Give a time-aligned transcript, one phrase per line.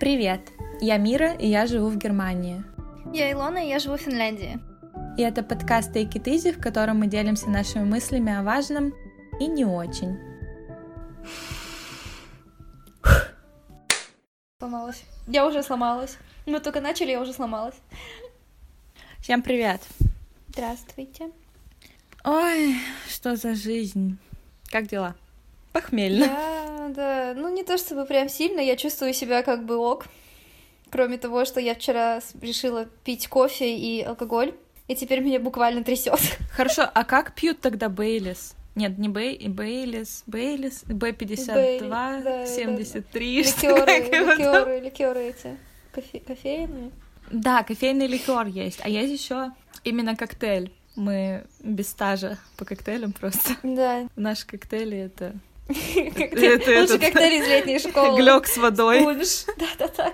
[0.00, 0.40] Привет!
[0.80, 2.64] Я Мира, и я живу в Германии.
[3.12, 4.58] Я Илона, и я живу в Финляндии.
[5.18, 8.94] И это подкаст Take It Easy, в котором мы делимся нашими мыслями о важном
[9.38, 10.18] и не очень.
[14.58, 15.04] Сломалась.
[15.26, 16.16] Я уже сломалась.
[16.46, 17.76] Мы только начали, я уже сломалась.
[19.18, 19.82] Всем привет!
[20.48, 21.30] Здравствуйте.
[22.24, 22.74] Ой,
[23.06, 24.16] что за жизнь?
[24.70, 25.14] Как дела?
[25.72, 26.24] Похмельно.
[26.24, 30.06] Я, да, ну не то чтобы прям сильно, я чувствую себя как бы ок.
[30.90, 34.54] Кроме того, что я вчера решила пить кофе и алкоголь,
[34.88, 36.18] и теперь меня буквально трясет.
[36.52, 38.56] Хорошо, а как пьют тогда Бейлис?
[38.74, 45.56] Нет, не Бей, Бейлис, Бейлис, Б-52, да, 73, да, что Ликеры, ликеры, ликеры эти.
[45.92, 46.90] Кофе, кофейные.
[47.30, 49.52] Да, кофейный ликер есть, а есть еще
[49.84, 50.72] именно коктейль.
[50.96, 53.54] Мы без стажа по коктейлям просто.
[53.62, 54.08] Да.
[54.16, 55.34] Наши коктейли это
[56.80, 58.20] Лучше коктейль из летней школы.
[58.20, 59.04] глек с водой.
[59.58, 60.12] Да-да-да.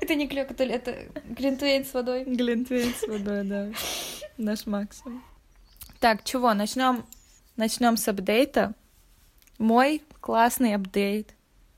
[0.00, 2.24] Это не глек, это, это глинтвейн с водой.
[2.24, 3.68] Глинтвейн с водой, да.
[4.38, 5.22] Наш максимум.
[5.98, 7.04] Так, чего, начнем
[7.56, 8.74] начнем с апдейта.
[9.58, 11.34] Мой классный апдейт.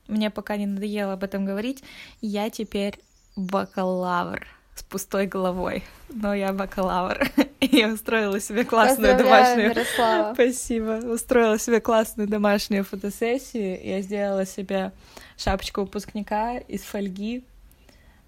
[0.07, 1.83] Мне пока не надоело об этом говорить.
[2.21, 2.99] Я теперь
[3.35, 4.45] бакалавр
[4.75, 5.83] с пустой головой.
[6.09, 7.29] Но я бакалавр.
[7.61, 10.33] И я устроила себе классную домашнюю Мирослава.
[10.35, 10.99] Спасибо.
[11.05, 13.79] Устроила себе классную домашнюю фотосессию.
[13.83, 14.91] Я сделала себе
[15.37, 17.43] шапочку выпускника из фольги.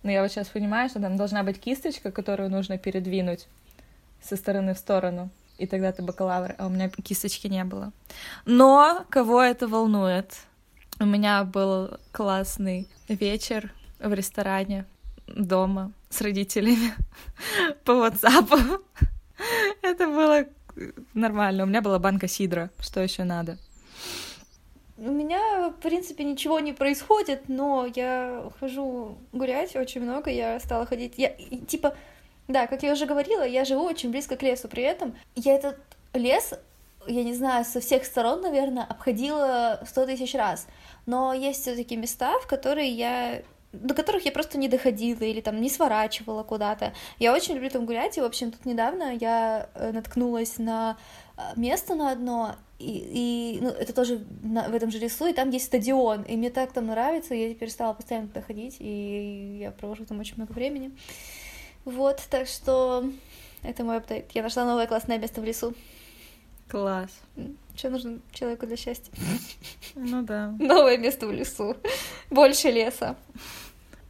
[0.04, 3.48] Но я вот сейчас понимаю, что там должна быть кисточка, которую нужно передвинуть
[4.22, 5.30] со стороны в сторону.
[5.58, 7.92] И тогда ты бакалавр, а у меня кисточки не было.
[8.46, 10.34] Но кого это волнует?
[11.00, 14.86] У меня был классный вечер в ресторане
[15.28, 16.94] дома с родителями
[17.84, 18.82] по WhatsApp.
[19.82, 20.46] Это было
[21.14, 21.64] нормально.
[21.64, 22.70] У меня была банка сидра.
[22.80, 23.58] Что еще надо?
[24.98, 30.88] У меня, в принципе, ничего не происходит, но я хожу гулять очень много, я стала
[30.88, 31.14] ходить...
[31.18, 31.36] Я,
[31.68, 31.96] типа,
[32.48, 35.78] да, как я уже говорила, я живу очень близко к лесу, при этом я этот
[36.14, 36.56] лес,
[37.06, 40.66] я не знаю, со всех сторон, наверное, обходила сто тысяч раз,
[41.06, 45.42] но есть все таки места, в которые я до которых я просто не доходила или
[45.42, 46.94] там не сворачивала куда-то.
[47.20, 50.98] Я очень люблю там гулять, и, в общем, тут недавно я э, наткнулась на
[51.38, 55.34] э, место на одно, и, и, ну, это тоже на- в этом же лесу, и
[55.34, 59.60] там есть стадион, и мне так там нравится, я теперь стала постоянно туда ходить, и
[59.62, 60.92] я провожу там очень много времени.
[61.86, 63.10] Вот, так что
[63.64, 64.32] это мой апдейт.
[64.34, 65.74] Я нашла новое классное место в лесу.
[66.70, 67.12] Класс.
[67.76, 69.12] Что нужно человеку для счастья?
[69.96, 70.56] Ну да.
[70.60, 71.78] Новое место в лесу.
[72.30, 73.16] Больше леса.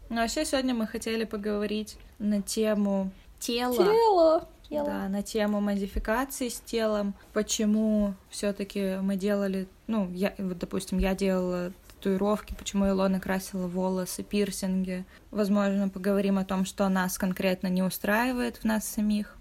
[0.10, 3.76] Ну, вообще, сегодня мы хотели поговорить на тему тела.
[3.76, 4.48] Тело.
[4.70, 4.86] Тело.
[4.86, 7.14] Да, на тему модификации с телом.
[7.34, 14.24] Почему все-таки мы делали, ну, я, вот, допустим, я делала татуировки, почему Илона красила волосы,
[14.24, 15.06] пирсинги.
[15.32, 19.36] Возможно, поговорим о том, что нас конкретно не устраивает в нас самих.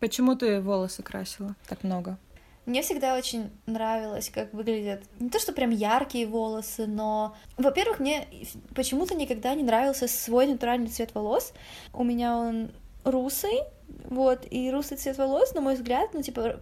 [0.00, 2.18] Почему ты волосы красила так много?
[2.68, 8.28] Мне всегда очень нравилось, как выглядят не то что прям яркие волосы, но, во-первых, мне
[8.74, 11.54] почему-то никогда не нравился свой натуральный цвет волос.
[11.94, 12.70] У меня он
[13.04, 13.62] русый,
[14.04, 16.60] вот, и русый цвет волос, на мой взгляд, ну, типа,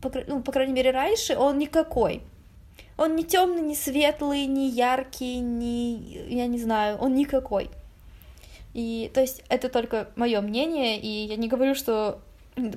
[0.00, 2.22] по, ну, по крайней мере, раньше он никакой.
[2.96, 5.96] Он не темный, не светлый, не яркий, не,
[6.28, 7.68] я не знаю, он никакой.
[8.74, 12.20] И, то есть, это только мое мнение, и я не говорю, что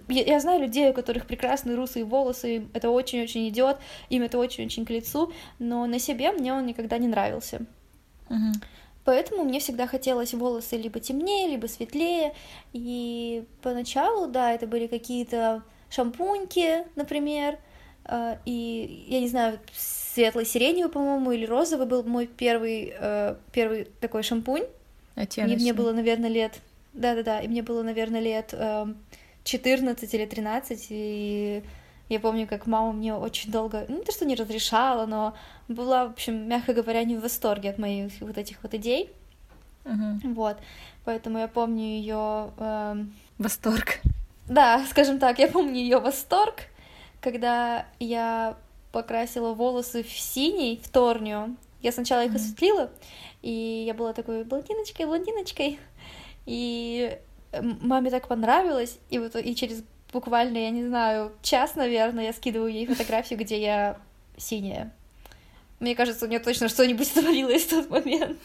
[0.10, 3.78] я, я знаю людей, у которых прекрасные русые волосы, им это очень-очень идет,
[4.10, 7.62] им это очень-очень к лицу, но на себе мне он никогда не нравился.
[8.30, 8.54] Мгм.
[9.04, 12.34] Поэтому мне всегда хотелось волосы либо темнее, либо светлее.
[12.72, 17.58] И поначалу, да, это были какие-то шампуньки, например.
[18.06, 23.86] э, И я не знаю, светлый сиреневый, по-моему, или розовый был мой первый, э, первый
[24.00, 24.64] такой шампунь.
[25.16, 25.58] И Оттеночный.
[25.58, 26.60] мне было, наверное, лет...
[26.94, 28.98] Да-да-да, и мне было, наверное, лет эм,
[29.44, 31.64] 14 или 13, и
[32.10, 35.34] я помню, как мама мне очень долго, ну, то, что не разрешала, но
[35.68, 39.10] была, в общем, мягко говоря, не в восторге от моих вот этих вот идей,
[39.86, 40.34] Мгм.
[40.34, 40.58] вот,
[41.06, 42.52] поэтому я помню ее,
[43.38, 44.00] Восторг.
[44.48, 46.68] да, скажем так, я помню ее восторг,
[47.22, 48.58] когда я
[48.92, 52.36] покрасила волосы в синий, в торнию, я сначала их Мгм.
[52.42, 52.92] осветлила,
[53.42, 55.80] и я была такой блондиночкой, блондиночкой,
[56.46, 57.18] и
[57.60, 59.84] маме так понравилось, и вот и через
[60.14, 63.98] буквально, я не знаю, час, наверное, я скидываю ей фотографию, где я
[64.38, 64.92] синяя.
[65.80, 68.38] Мне кажется, у нее точно что-нибудь творилось в тот момент.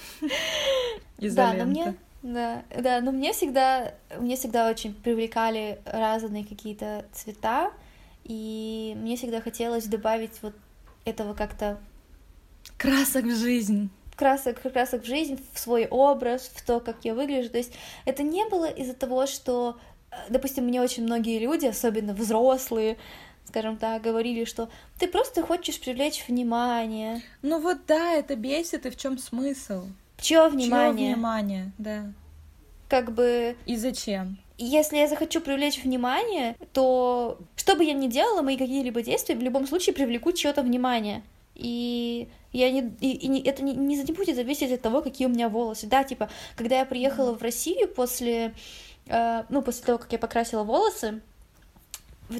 [1.18, 7.72] Да, но мне, да, да, но мне всегда, мне всегда очень привлекали разные какие-то цвета,
[8.24, 10.54] и мне всегда хотелось добавить вот
[11.04, 11.78] этого как-то
[12.78, 13.90] Красок в жизнь.
[14.16, 17.50] Красок, красок в жизнь, в свой образ, в то, как я выгляжу.
[17.50, 17.72] То есть
[18.04, 19.78] это не было из-за того, что,
[20.10, 22.96] э, допустим, мне очень многие люди, особенно взрослые,
[23.46, 24.68] скажем так, говорили, что
[24.98, 27.22] ты просто хочешь привлечь внимание.
[27.42, 29.86] Ну вот да, это бесит, и в чем смысл?
[30.18, 31.06] Чье внимание?
[31.06, 32.12] Чье внимание, да.
[32.88, 33.56] Как бы...
[33.66, 34.38] И зачем?
[34.58, 39.42] Если я захочу привлечь внимание, то что бы я ни делала, мои какие-либо действия в
[39.42, 41.22] любом случае привлекут чье-то внимание.
[41.54, 45.26] И я не, и, и не, это не, не, не будет зависеть от того, какие
[45.26, 45.86] у меня волосы.
[45.86, 48.54] Да, типа, когда я приехала в Россию после,
[49.06, 51.20] э, ну, после того, как я покрасила волосы,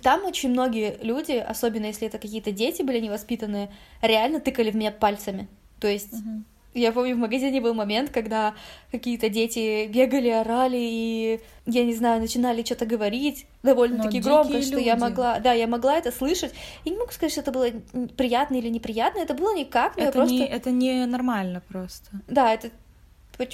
[0.02, 3.70] там очень многие люди, особенно если это какие-то дети были невоспитанные,
[4.02, 5.48] реально тыкали в меня пальцами.
[5.80, 6.42] То есть uh-huh.
[6.81, 8.55] Я помню, в магазине был момент, когда
[8.90, 14.96] какие-то дети бегали, орали и, я не знаю, начинали что-то говорить довольно-таки громко, что я
[14.96, 16.52] могла, да, я могла это слышать.
[16.84, 17.69] И не могу сказать, что это было
[18.17, 20.34] приятно или неприятно, это было никак, но это я просто...
[20.34, 22.11] Не, это не нормально просто.
[22.28, 22.70] Да, это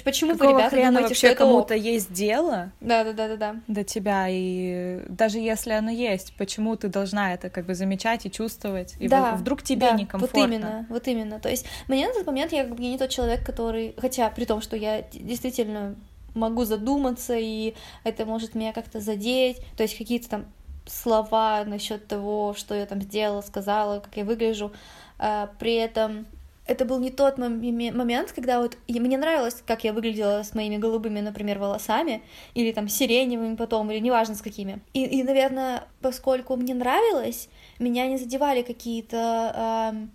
[0.03, 3.27] Почему Какого вы, ребята, хрена думаете, вообще что это кому-то есть дело да, да, да,
[3.29, 3.55] да, да.
[3.67, 8.31] до тебя, и даже если оно есть, почему ты должна это как бы замечать и
[8.31, 10.39] чувствовать, и да, вдруг тебе да, некомфортно.
[10.39, 11.39] Вот именно, вот именно.
[11.39, 14.45] То есть мне на тот момент я как бы не тот человек, который, хотя при
[14.45, 15.95] том, что я действительно
[16.35, 20.45] могу задуматься, и это может меня как-то задеть, то есть какие-то там
[20.85, 24.71] слова насчет того, что я там сделала, сказала, как я выгляжу,
[25.19, 26.25] а, при этом
[26.65, 31.19] это был не тот момент, когда вот мне нравилось, как я выглядела с моими голубыми,
[31.19, 32.23] например, волосами,
[32.53, 34.79] или там сиреневыми потом, или неважно с какими.
[34.93, 37.49] И, и наверное, поскольку мне нравилось,
[37.79, 40.07] меня не задевали какие-то э,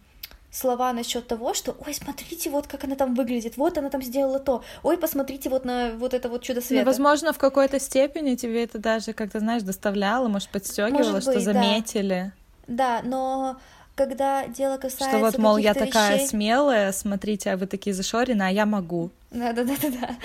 [0.51, 4.39] слова насчет того, что ой, смотрите, вот как она там выглядит, вот она там сделала
[4.39, 6.85] то, ой, посмотрите вот на вот это вот чудо света.
[6.85, 11.41] Ну, возможно, в какой-то степени тебе это даже как-то, знаешь, доставляло, может, подстегивало, может что
[11.41, 12.33] заметили.
[12.67, 13.57] Да, да но
[13.99, 15.87] когда дело касается Что вот, мол, я вещей...
[15.87, 19.11] такая смелая, смотрите, а вы такие зашорены, а я могу.
[19.31, 20.17] Да-да-да-да.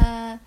[0.00, 0.38] А,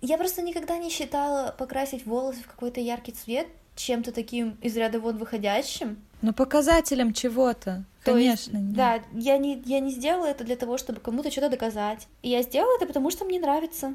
[0.00, 3.46] я просто никогда не считала покрасить волосы в какой-то яркий цвет
[3.76, 5.98] чем-то таким из ряда вон выходящим.
[6.22, 7.84] Ну, показателем чего-то.
[8.04, 8.56] Конечно.
[8.56, 12.08] Есть, да, я не, я не сделала это для того, чтобы кому-то что-то доказать.
[12.22, 13.94] Я сделала это потому, что мне нравится.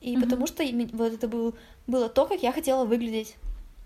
[0.00, 0.24] И угу.
[0.24, 0.62] потому что
[0.92, 1.54] вот это был,
[1.86, 3.36] было то, как я хотела выглядеть.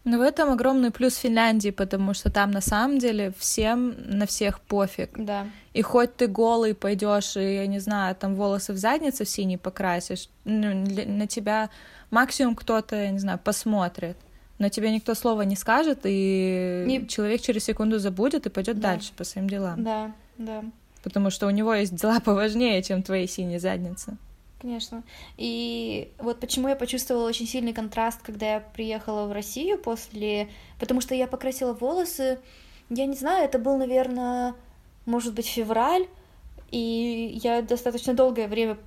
[0.05, 4.61] Ну, в этом огромный плюс Финляндии, потому что там на самом деле всем на всех
[4.61, 5.11] пофиг.
[5.17, 5.47] Да.
[5.75, 9.59] И хоть ты голый пойдешь и, я не знаю, там волосы в заднице в синий
[9.59, 10.75] покрасишь, ну,
[11.07, 11.71] на тебя
[12.11, 14.17] максимум кто-то, я не знаю, посмотрит.
[14.59, 17.07] Но тебе никто слова не скажет, и не...
[17.09, 18.93] человек через секунду забудет и пойдет да.
[18.93, 19.83] дальше по своим делам.
[19.83, 20.65] Да, да.
[21.03, 24.17] Потому что у него есть дела поважнее, чем твои синие задницы.
[24.63, 25.03] Конечно.
[25.37, 30.49] И вот почему я почувствовала очень сильный контраст, когда я приехала в Россию после...
[30.79, 32.39] Потому что я покрасила волосы,
[32.89, 34.55] я не знаю, это был, наверное,
[35.05, 36.07] может быть, февраль,
[36.71, 38.79] и я достаточно долгое время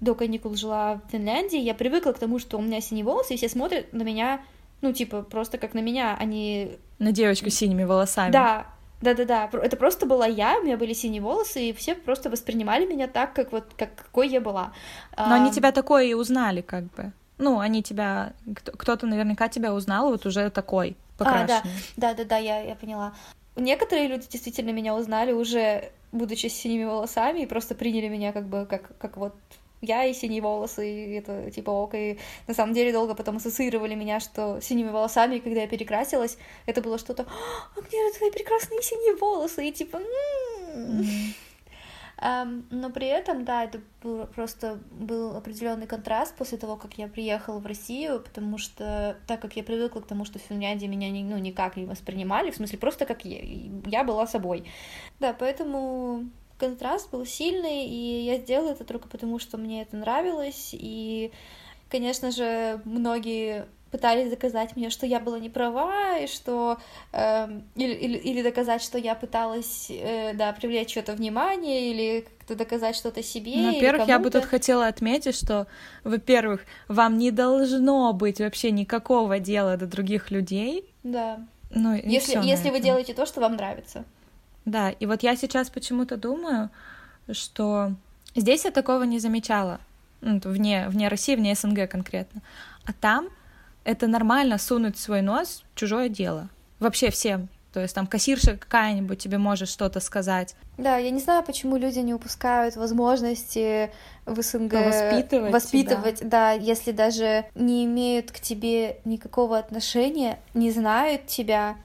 [0.00, 3.36] до каникул жила в Финляндии, я привыкла к тому, что у меня синие волосы, и
[3.36, 4.40] все смотрят на меня,
[4.80, 6.78] ну, типа, просто как на меня, они...
[6.98, 8.32] На девочку с синими волосами.
[8.32, 8.66] Да,
[9.00, 13.06] да-да-да, это просто была я, у меня были синие волосы, и все просто воспринимали меня
[13.06, 14.72] так, как вот как какой я была.
[15.16, 15.34] Но а...
[15.34, 17.12] они тебя такое и узнали, как бы.
[17.38, 21.58] Ну, они тебя, кто-то наверняка тебя узнал, вот уже такой покрашенный.
[21.58, 21.62] А,
[21.96, 23.14] да, да-да-да, я, я поняла.
[23.54, 28.46] Некоторые люди действительно меня узнали уже, будучи с синими волосами, и просто приняли меня как
[28.46, 29.34] бы как, как вот
[29.80, 33.94] я и синие волосы, и это типа ок, и на самом деле долго потом ассоциировали
[33.94, 37.26] меня, что синими волосами, и когда я перекрасилась, это было что-то,
[37.76, 40.00] а где же твои прекрасные синие волосы, и типа,
[40.74, 41.34] mm-hmm.
[42.20, 47.06] Um, но при этом, да, это был, просто был определенный контраст после того, как я
[47.06, 51.10] приехала в Россию, потому что так как я привыкла к тому, что в Финляндии меня
[51.10, 53.38] не, ну, никак не воспринимали, в смысле просто как я,
[53.86, 54.64] я была собой.
[55.20, 56.24] Да, поэтому
[56.58, 61.32] контраст был сильный, и я сделала это только потому, что мне это нравилось, и,
[61.88, 66.78] конечно же, многие пытались доказать мне, что я была не права, и что
[67.12, 72.54] э, или, или, или доказать, что я пыталась, э, да, привлечь что-то внимание, или как-то
[72.54, 73.52] доказать что-то себе.
[73.56, 75.66] Ну, во-первых, я бы тут хотела отметить, что,
[76.04, 80.84] во-первых, вам не должно быть вообще никакого дела до других людей.
[81.02, 81.40] Да.
[81.70, 84.04] Ну, если, если вы делаете то, что вам нравится.
[84.68, 86.68] Да, и вот я сейчас почему-то думаю,
[87.32, 87.92] что
[88.34, 89.80] здесь я такого не замечала,
[90.20, 92.42] ну, вне, вне России, вне СНГ конкретно.
[92.84, 93.28] А там
[93.84, 96.50] это нормально сунуть свой нос в чужое дело.
[96.80, 97.48] Вообще всем.
[97.72, 100.54] То есть там кассирша какая-нибудь тебе может что-то сказать.
[100.76, 103.90] Да, я не знаю, почему люди не упускают возможности
[104.26, 106.28] в СНГ воспитывать, воспитывать тебя.
[106.28, 111.76] да, если даже не имеют к тебе никакого отношения, не знают тебя,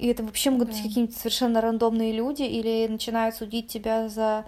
[0.00, 0.74] и это вообще могут да.
[0.74, 4.44] быть какие-нибудь совершенно рандомные люди, или начинают судить тебя за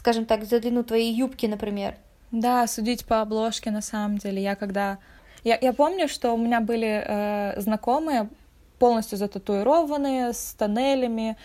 [0.00, 1.94] скажем так, за длину твоей юбки, например.
[2.32, 4.42] Да, судить по обложке на самом деле.
[4.42, 4.98] Я когда...
[5.44, 8.30] Я, я помню, что у меня были э, знакомые,
[8.78, 11.36] полностью зататуированные, с тоннелями,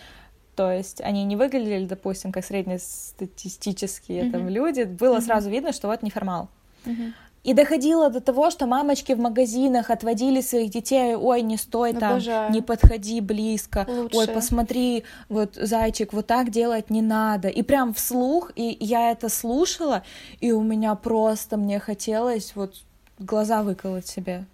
[0.56, 4.32] то есть они не выглядели, допустим, как среднестатистические mm-hmm.
[4.32, 4.84] там люди.
[4.84, 5.22] Было mm-hmm.
[5.22, 6.48] сразу видно, что вот неформал.
[6.86, 7.14] Mm-hmm.
[7.46, 12.48] И доходило до того, что мамочки в магазинах отводили своих детей, ой, не стой Обожаю.
[12.48, 14.18] там, не подходи близко, Лучше.
[14.18, 17.48] ой, посмотри, вот, зайчик, вот так делать не надо.
[17.48, 20.02] И прям вслух, и я это слушала,
[20.42, 22.82] и у меня просто, мне хотелось вот
[23.20, 24.46] глаза выколоть себе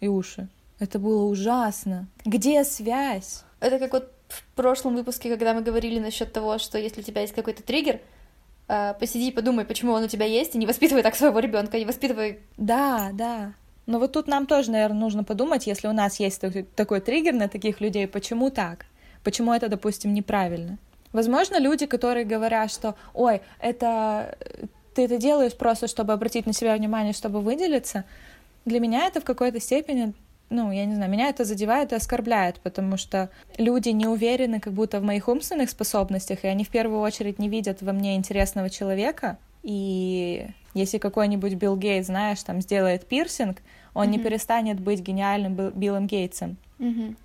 [0.00, 0.48] и уши.
[0.78, 2.06] Это было ужасно.
[2.24, 3.44] Где связь?
[3.60, 7.20] Это как вот в прошлом выпуске, когда мы говорили насчет того, что если у тебя
[7.20, 8.00] есть какой-то триггер,
[9.00, 11.84] посиди и подумай, почему он у тебя есть, и не воспитывай так своего ребенка, не
[11.84, 12.38] воспитывай.
[12.56, 13.54] Да, да.
[13.86, 16.42] Но вот тут нам тоже, наверное, нужно подумать, если у нас есть
[16.76, 18.84] такой триггер на таких людей, почему так?
[19.24, 20.78] Почему это, допустим, неправильно?
[21.12, 24.36] Возможно, люди, которые говорят, что, ой, это
[24.94, 28.04] ты это делаешь просто, чтобы обратить на себя внимание, чтобы выделиться,
[28.64, 30.12] для меня это в какой-то степени
[30.50, 34.72] ну, я не знаю, меня это задевает и оскорбляет, потому что люди не уверены как
[34.72, 38.70] будто в моих умственных способностях, и они в первую очередь не видят во мне интересного
[38.70, 39.38] человека.
[39.62, 43.58] И если какой-нибудь Билл Гейтс, знаешь, там сделает пирсинг,
[43.92, 44.10] он mm-hmm.
[44.10, 46.56] не перестанет быть гениальным Биллом Гейтсом.
[46.78, 47.16] Mm-hmm.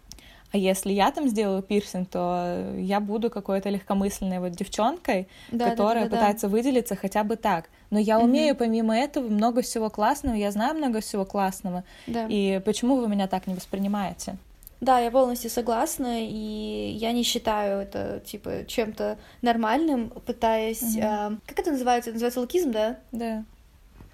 [0.53, 6.03] А если я там сделаю пирсинг, то я буду какой-то легкомысленной вот девчонкой, да, которая
[6.03, 7.69] да, да, да, пытается выделиться хотя бы так.
[7.89, 11.83] Но я умею помимо этого много всего классного, я знаю много всего классного.
[12.05, 12.27] Да.
[12.29, 14.38] И почему вы меня так не воспринимаете?
[14.79, 21.36] Да, я полностью согласна, и я не считаю это типа чем-то нормальным, пытаясь, mm-hmm.
[21.36, 22.12] э, как это называется?
[22.12, 23.00] Это называется лукизм, да?
[23.12, 23.43] Да.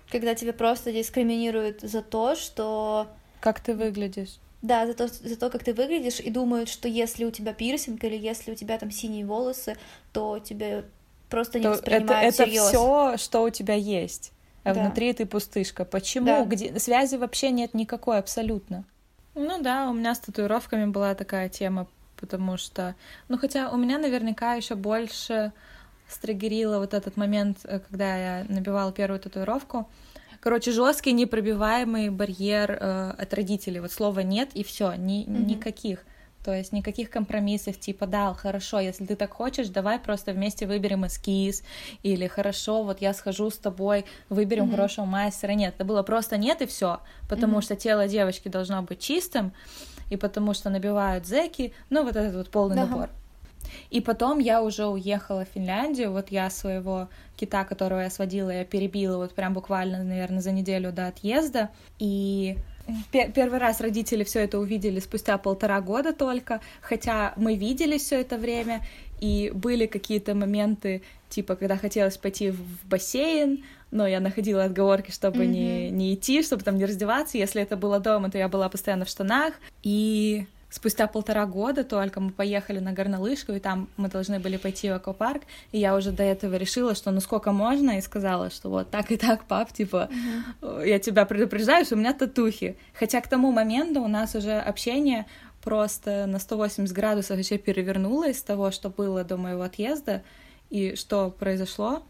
[0.09, 3.07] Когда тебя просто дискриминируют за то, что
[3.41, 4.37] как ты выглядишь.
[4.61, 8.03] Да, за то, за то, как ты выглядишь, и думают, что если у тебя пирсинг
[8.03, 9.77] или если у тебя там синие волосы,
[10.11, 10.85] то тебе
[11.29, 14.33] просто не то воспринимают это, это все, что у тебя есть.
[14.63, 14.81] А да.
[14.81, 15.85] внутри ты пустышка.
[15.85, 16.25] Почему?
[16.25, 16.45] Да.
[16.45, 18.83] Где связи вообще нет никакой абсолютно.
[19.35, 21.87] Ну да, у меня с татуировками была такая тема,
[22.17, 22.95] потому что,
[23.29, 25.53] ну хотя у меня наверняка еще больше
[26.09, 29.87] стригерило вот этот момент, э, когда я набивала первую татуировку.
[30.39, 33.79] Короче, жесткий непробиваемый барьер э, от родителей.
[33.79, 35.45] Вот слова нет и все, ни, mm-hmm.
[35.45, 36.05] никаких.
[36.43, 41.05] То есть никаких компромиссов, типа, да, хорошо, если ты так хочешь, давай просто вместе выберем
[41.05, 41.63] эскиз,
[42.01, 44.71] или хорошо, вот я схожу с тобой, выберем mm-hmm.
[44.71, 45.51] хорошего мастера.
[45.51, 47.63] Нет, это было просто нет и все, потому mm-hmm.
[47.63, 49.51] что тело девочки должно быть чистым,
[50.09, 52.89] и потому что набивают зеки, ну вот этот вот полный uh-huh.
[52.89, 53.09] набор.
[53.89, 58.65] И потом я уже уехала в Финляндию, вот я своего кита, которого я сводила, я
[58.65, 62.57] перебила вот прям буквально, наверное, за неделю до отъезда, и
[63.11, 68.37] Первый раз родители все это увидели спустя полтора года только, хотя мы видели все это
[68.37, 68.81] время,
[69.19, 75.43] и были какие-то моменты, типа, когда хотелось пойти в бассейн, но я находила отговорки, чтобы
[75.43, 75.47] mm-hmm.
[75.47, 77.37] не, не идти, чтобы там не раздеваться.
[77.37, 79.53] Если это было дома, то я была постоянно в штанах.
[79.83, 84.89] И спустя полтора года только мы поехали на горнолыжку, и там мы должны были пойти
[84.89, 88.69] в аквапарк, и я уже до этого решила, что ну сколько можно, и сказала, что
[88.69, 90.09] вот так и так, пап, типа,
[90.61, 90.87] uh-huh.
[90.87, 92.77] я тебя предупреждаю, что у меня татухи.
[92.93, 95.25] Хотя к тому моменту у нас уже общение
[95.63, 100.23] просто на 180 градусов вообще перевернулось с того, что было до моего отъезда,
[100.69, 102.03] и что произошло,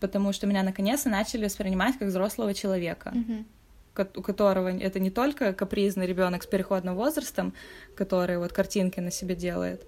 [0.00, 3.12] потому что меня наконец-то начали воспринимать как взрослого человека.
[3.14, 3.44] Uh-huh
[3.98, 7.52] у которого это не только капризный ребенок с переходным возрастом,
[7.94, 9.84] который вот картинки на себе делает,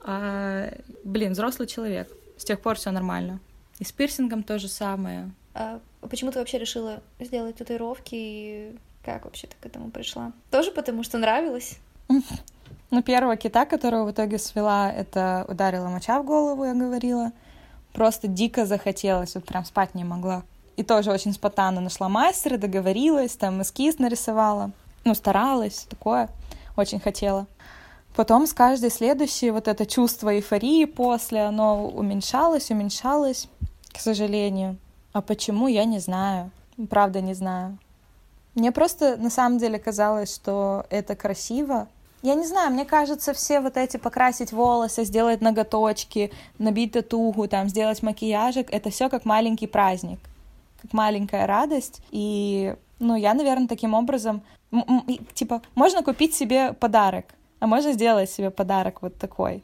[0.00, 0.72] а,
[1.04, 2.08] блин, взрослый человек.
[2.36, 3.40] С тех пор все нормально.
[3.78, 5.30] И с пирсингом то же самое.
[5.54, 10.32] А почему ты вообще решила сделать татуировки и как вообще ты к этому пришла?
[10.50, 11.78] Тоже потому, что нравилось?
[12.90, 17.32] Ну, первого кита, которого в итоге свела, это ударила моча в голову, я говорила.
[17.92, 20.44] Просто дико захотелось, вот прям спать не могла
[20.76, 24.70] и тоже очень спонтанно нашла мастера, договорилась, там эскиз нарисовала,
[25.04, 26.28] ну, старалась, такое,
[26.76, 27.46] очень хотела.
[28.14, 33.48] Потом с каждой следующей вот это чувство эйфории после, оно уменьшалось, уменьшалось,
[33.92, 34.76] к сожалению.
[35.12, 36.50] А почему, я не знаю.
[36.90, 37.78] Правда, не знаю.
[38.54, 41.88] Мне просто на самом деле казалось, что это красиво.
[42.20, 47.68] Я не знаю, мне кажется, все вот эти покрасить волосы, сделать ноготочки, набить татуху, там,
[47.68, 50.20] сделать макияжик, это все как маленький праздник
[50.82, 52.02] как маленькая радость.
[52.10, 54.42] И, ну, я, наверное, таким образом...
[55.34, 57.26] Типа, можно купить себе подарок,
[57.60, 59.62] а можно сделать себе подарок вот такой.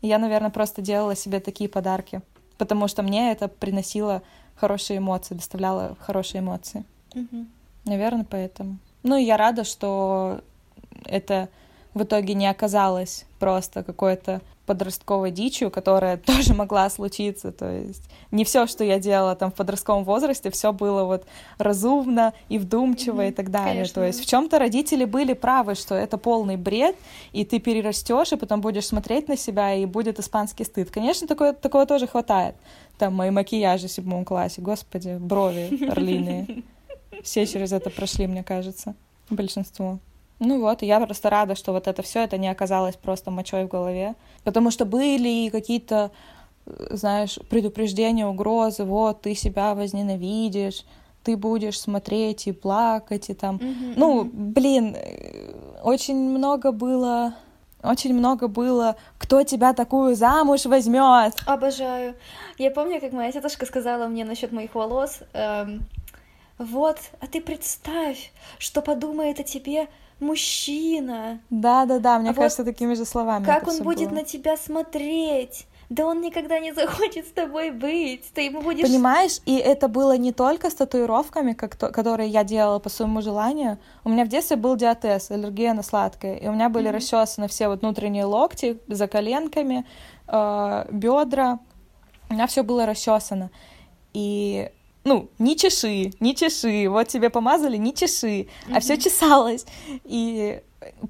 [0.00, 2.22] И я, наверное, просто делала себе такие подарки,
[2.56, 4.22] потому что мне это приносило
[4.56, 6.84] хорошие эмоции, доставляло хорошие эмоции.
[7.10, 7.46] Mm-hmm.
[7.84, 8.78] Наверное, поэтому.
[9.02, 10.40] Ну, и я рада, что
[11.04, 11.48] это
[11.92, 17.50] в итоге не оказалось просто какой-то подростковой дичью, которая тоже могла случиться.
[17.50, 21.24] То есть не все, что я делала там в подростковом возрасте, все было вот
[21.58, 23.74] разумно и вдумчиво mm-hmm, и так далее.
[23.74, 23.94] Конечно.
[23.94, 26.96] То есть в чем-то родители были правы, что это полный бред,
[27.32, 30.90] и ты перерастешь, и потом будешь смотреть на себя, и будет испанский стыд.
[30.90, 32.54] Конечно, такое, такого тоже хватает.
[32.98, 36.62] Там мои макияжи в седьмом классе, господи, брови орлиные.
[37.22, 38.94] Все через это прошли, мне кажется,
[39.30, 39.98] большинство.
[40.38, 43.64] Ну вот, и я просто рада, что вот это все это не оказалось просто мочой
[43.64, 44.14] в голове.
[44.44, 46.10] Потому что были какие-то,
[46.90, 50.84] знаешь, предупреждения, угрозы, вот, ты себя возненавидишь,
[51.24, 53.56] ты будешь смотреть и плакать, и там...
[53.56, 54.30] Mm-hmm, ну, mm-hmm.
[54.32, 54.96] блин,
[55.82, 57.34] очень много было...
[57.80, 61.34] Очень много было, кто тебя такую замуж возьмет.
[61.46, 62.16] Обожаю.
[62.58, 65.20] Я помню, как моя тетушка сказала мне насчет моих волос.
[65.32, 65.86] Эм,
[66.58, 69.86] вот, а ты представь, что подумает о тебе
[70.20, 71.40] мужчина.
[71.50, 73.44] Да, да, да, мне а кажется, вот такими же словами.
[73.44, 74.18] Как он будет было.
[74.18, 75.66] на тебя смотреть?
[75.90, 78.24] Да он никогда не захочет с тобой быть.
[78.34, 78.86] Ты ему будешь.
[78.86, 83.22] Понимаешь, и это было не только с татуировками, как то, которые я делала по своему
[83.22, 83.78] желанию.
[84.04, 86.36] У меня в детстве был диатез, аллергия на сладкое.
[86.36, 86.94] И у меня были mm-hmm.
[86.94, 89.86] расчесаны все вот внутренние локти за коленками,
[90.26, 91.58] э, бедра.
[92.28, 93.50] У меня все было расчесано.
[94.12, 94.70] И
[95.08, 98.76] ну, не чеши, не чеши, вот тебе помазали, не чеши, mm-hmm.
[98.76, 99.66] а все чесалось.
[100.04, 100.60] И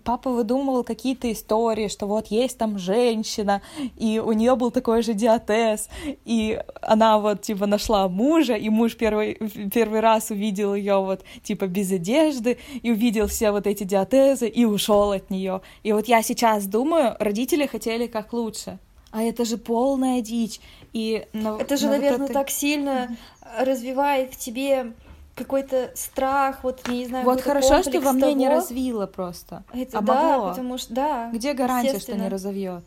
[0.04, 3.60] папа выдумывал какие-то истории, что вот есть там женщина,
[3.96, 5.88] и у нее был такой же диатез,
[6.24, 9.34] и она вот типа нашла мужа, и муж первый,
[9.72, 14.64] первый раз увидел ее вот типа без одежды, и увидел все вот эти диатезы, и
[14.64, 15.60] ушел от нее.
[15.82, 18.78] И вот я сейчас думаю, родители хотели как лучше.
[19.10, 20.60] А это же полная дичь.
[20.92, 22.34] И на, это же, на наверное, вот это...
[22.34, 23.16] так сильно
[23.58, 24.92] развивает в тебе
[25.34, 28.34] какой-то страх, вот, не знаю, Вот хорошо, что во мне того...
[28.34, 29.62] не развило просто.
[29.72, 30.50] Это, а да, могло.
[30.50, 31.30] потому что, да.
[31.32, 32.84] Где гарантия, что не разовьет?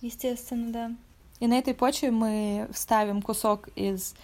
[0.00, 0.90] Естественно, да.
[1.38, 4.14] И на этой почве мы вставим кусок из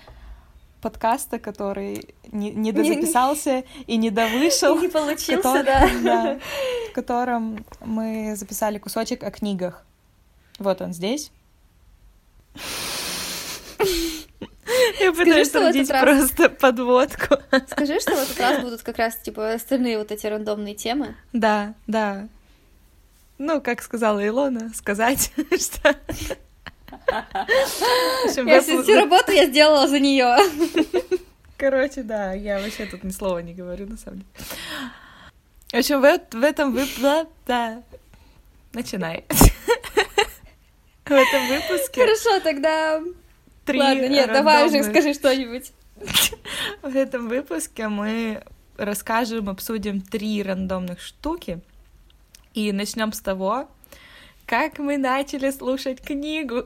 [0.80, 4.76] подкаста, который не, не дозаписался и не довышел.
[4.78, 5.88] И не получился, который, да.
[6.02, 6.38] да.
[6.90, 9.84] В котором мы записали кусочек о книгах.
[10.58, 11.30] Вот он здесь.
[15.00, 17.36] Я пытаюсь родить просто подводку.
[17.70, 21.14] Скажи, что в этот раз будут как раз, типа, остальные вот эти рандомные темы.
[21.32, 22.28] Да, да.
[23.38, 25.96] Ну, как сказала Илона, сказать, что...
[28.36, 30.36] Я всю работу я сделала за нее.
[31.56, 34.28] Короче, да, я вообще тут ни слова не говорю, на самом деле.
[35.72, 37.26] В общем, в, в этом выпуске...
[37.46, 37.82] Да.
[38.72, 39.24] Начинай.
[41.04, 42.02] В этом выпуске...
[42.02, 43.02] Хорошо, тогда
[43.68, 44.32] три Ладно, нет, рандомных...
[44.32, 45.72] давай уже скажи что-нибудь.
[46.82, 48.42] В этом выпуске мы
[48.78, 51.60] расскажем, обсудим три рандомных штуки.
[52.54, 53.68] И начнем с того,
[54.46, 56.64] как мы начали слушать книгу.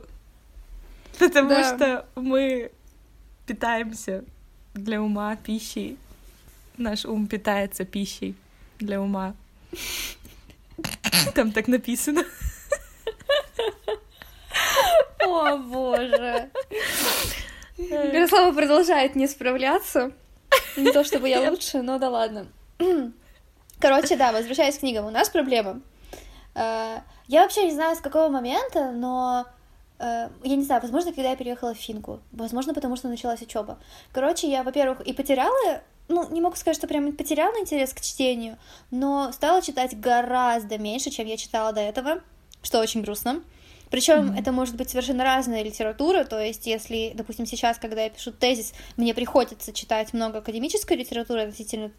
[1.19, 1.75] Потому да.
[1.75, 2.71] что мы
[3.45, 4.23] питаемся
[4.73, 5.97] для ума пищей.
[6.77, 8.33] Наш ум питается пищей
[8.79, 9.35] для ума.
[11.35, 12.23] Там так написано.
[15.25, 16.49] О, боже.
[17.77, 20.11] Ярослава продолжает не справляться.
[20.77, 22.47] Не то чтобы я лучше, но да ладно.
[23.79, 25.81] Короче, да, возвращаясь к книгам, у нас проблема.
[26.55, 29.45] Э, я вообще не знаю, с какого момента, но
[29.99, 33.79] э, я не знаю, возможно, когда я переехала в Финку, возможно, потому что началась учеба.
[34.11, 38.57] Короче, я, во-первых, и потеряла, ну, не могу сказать, что прям потеряла интерес к чтению,
[38.91, 42.21] но стала читать гораздо меньше, чем я читала до этого,
[42.61, 43.41] что очень грустно.
[43.93, 44.39] Причем mm-hmm.
[44.39, 48.73] это может быть совершенно разная литература, то есть если, допустим, сейчас, когда я пишу тезис,
[48.97, 51.91] мне приходится читать много академической литературы относительно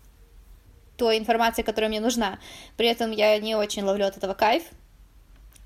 [0.96, 2.40] той информации, которая мне нужна,
[2.76, 4.64] при этом я не очень ловлю от этого кайф,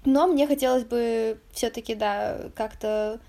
[0.05, 3.21] но мне хотелось бы все-таки, да, как-то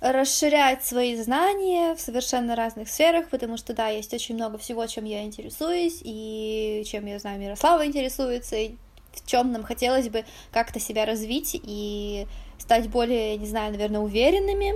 [0.00, 5.04] расширять свои знания в совершенно разных сферах, потому что, да, есть очень много всего, чем
[5.04, 8.74] я интересуюсь, и чем, я знаю, Мирослава интересуется, и
[9.12, 12.26] в чем нам хотелось бы как-то себя развить и
[12.58, 14.74] стать более, не знаю, наверное, уверенными.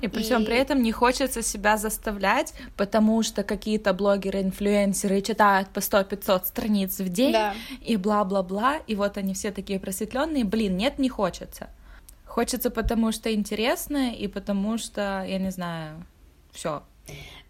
[0.00, 0.46] И при всем и...
[0.46, 6.98] при этом не хочется себя заставлять, потому что какие-то блогеры, инфлюенсеры читают по 100-500 страниц
[6.98, 7.54] в день да.
[7.84, 10.44] и бла-бла-бла, и вот они все такие просветленные.
[10.44, 11.68] Блин, нет, не хочется.
[12.24, 16.06] Хочется потому что интересно и потому что, я не знаю,
[16.52, 16.82] все.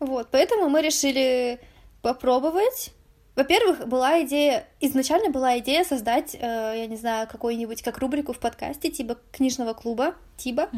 [0.00, 1.60] Вот, поэтому мы решили
[2.02, 2.92] попробовать
[3.36, 8.38] во-первых, была идея, изначально была идея создать, э, я не знаю, какую-нибудь как рубрику в
[8.38, 10.68] подкасте, типа книжного клуба, типа,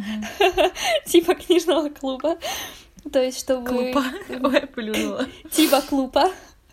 [1.06, 2.38] типа книжного клуба,
[3.10, 3.66] то есть чтобы...
[3.66, 4.04] Клуба?
[4.48, 5.26] Ой, плюнула.
[5.50, 6.30] Типа клуба.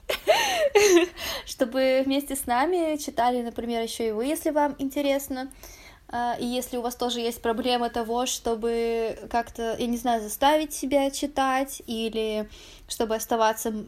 [1.45, 5.51] чтобы вместе с нами читали, например, еще и вы, если вам интересно.
[6.11, 10.73] А, и если у вас тоже есть проблема того, чтобы как-то, я не знаю, заставить
[10.73, 12.49] себя читать или
[12.87, 13.85] чтобы оставаться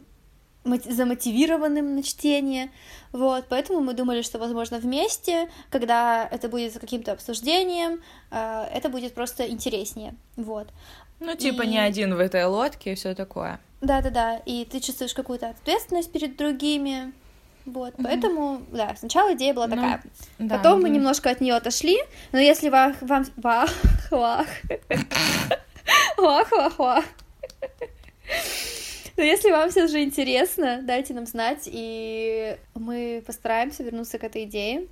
[0.64, 2.70] замотивированным на чтение,
[3.12, 8.88] вот, поэтому мы думали, что, возможно, вместе, когда это будет за каким-то обсуждением, а, это
[8.88, 10.68] будет просто интереснее, вот.
[11.20, 11.68] Ну, типа, и...
[11.68, 13.60] не один в этой лодке и все такое.
[13.80, 17.12] Да-да-да, и ты чувствуешь какую-то ответственность перед другими,
[17.64, 18.04] вот, mm-hmm.
[18.04, 20.02] поэтому, да, сначала идея была ну, такая.
[20.38, 21.98] Да, Потом мы немножко от нее отошли,
[22.32, 22.94] но если вам...
[23.00, 23.70] вам вах,
[24.10, 24.46] вах,
[26.16, 27.04] вах, вах, вах.
[29.16, 34.44] Но если вам все же интересно, дайте нам знать, и мы постараемся вернуться к этой
[34.44, 34.86] идее.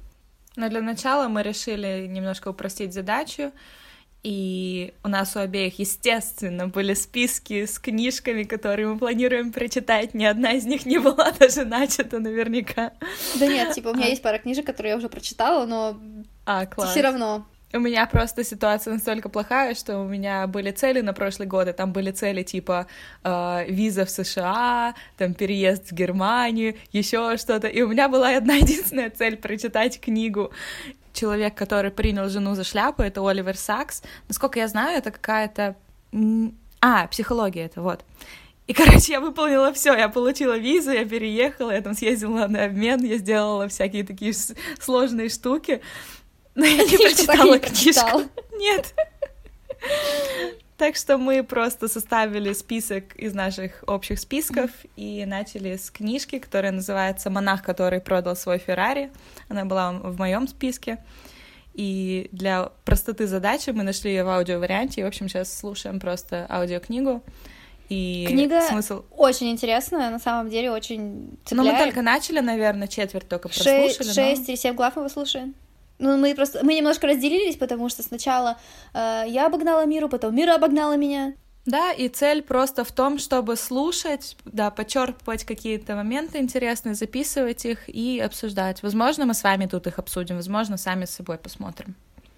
[0.57, 3.53] Но для начала мы решили немножко упростить задачу
[4.23, 10.13] и у нас у обеих, естественно, были списки с книжками, которые мы планируем прочитать.
[10.13, 12.93] Ни одна из них не была даже начата наверняка.
[13.39, 14.09] Да нет, типа, у меня а.
[14.11, 15.99] есть пара книжек, которые я уже прочитала, но
[16.45, 16.91] а, класс.
[16.91, 17.47] все равно.
[17.73, 21.73] У меня просто ситуация настолько плохая, что у меня были цели на прошлый год, и
[21.73, 22.89] там были цели типа
[23.23, 27.69] э, виза в США, там переезд в Германию, еще что-то.
[27.69, 30.51] И у меня была одна единственная цель прочитать книгу
[31.13, 34.03] человек, который принял жену за шляпу, это Оливер Сакс.
[34.27, 35.77] Насколько я знаю, это какая-то...
[36.81, 38.05] А, психология это, вот.
[38.67, 43.05] И, короче, я выполнила все, я получила визу, я переехала, я там съездила на обмен,
[43.05, 44.33] я сделала всякие такие
[44.79, 45.83] сложные штуки,
[46.61, 48.23] но я не прочитала книжку.
[48.59, 48.95] Нет.
[50.77, 56.73] Так что мы просто составили список из наших общих списков и начали с книжки, которая
[56.73, 59.11] называется «Монах, который продал свой Феррари».
[59.49, 60.99] Она была в моем списке.
[61.75, 65.01] И для простоты задачи мы нашли ее в аудиоварианте.
[65.01, 67.23] И, в общем, сейчас слушаем просто аудиокнигу.
[67.89, 69.03] И Книга смысл...
[69.11, 71.73] очень интересная, на самом деле очень цепляет.
[71.73, 73.89] Ну, мы только начали, наверное, четверть только прослушали.
[73.89, 75.55] Шесть, шесть или семь глав мы слушаем.
[76.01, 78.57] Ну, мы просто мы немножко разделились, потому что сначала
[78.95, 81.35] э, я обогнала миру, потом мира обогнала меня.
[81.67, 87.89] Да, и цель просто в том, чтобы слушать, да, подчерпывать какие-то моменты интересные, записывать их
[87.89, 88.83] и обсуждать.
[88.83, 91.95] Возможно, мы с вами тут их обсудим, возможно, сами с собой посмотрим.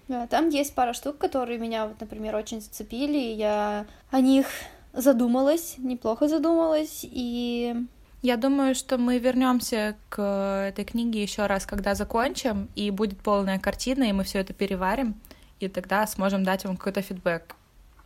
[0.09, 4.45] Да, там есть пара штук, которые меня, вот, например, очень зацепили, и я о них
[4.91, 7.75] задумалась, неплохо задумалась, и
[8.23, 13.59] я думаю, что мы вернемся к этой книге еще раз, когда закончим, и будет полная
[13.59, 15.15] картина, и мы все это переварим,
[15.59, 17.53] и тогда сможем дать вам какой-то фидбэк.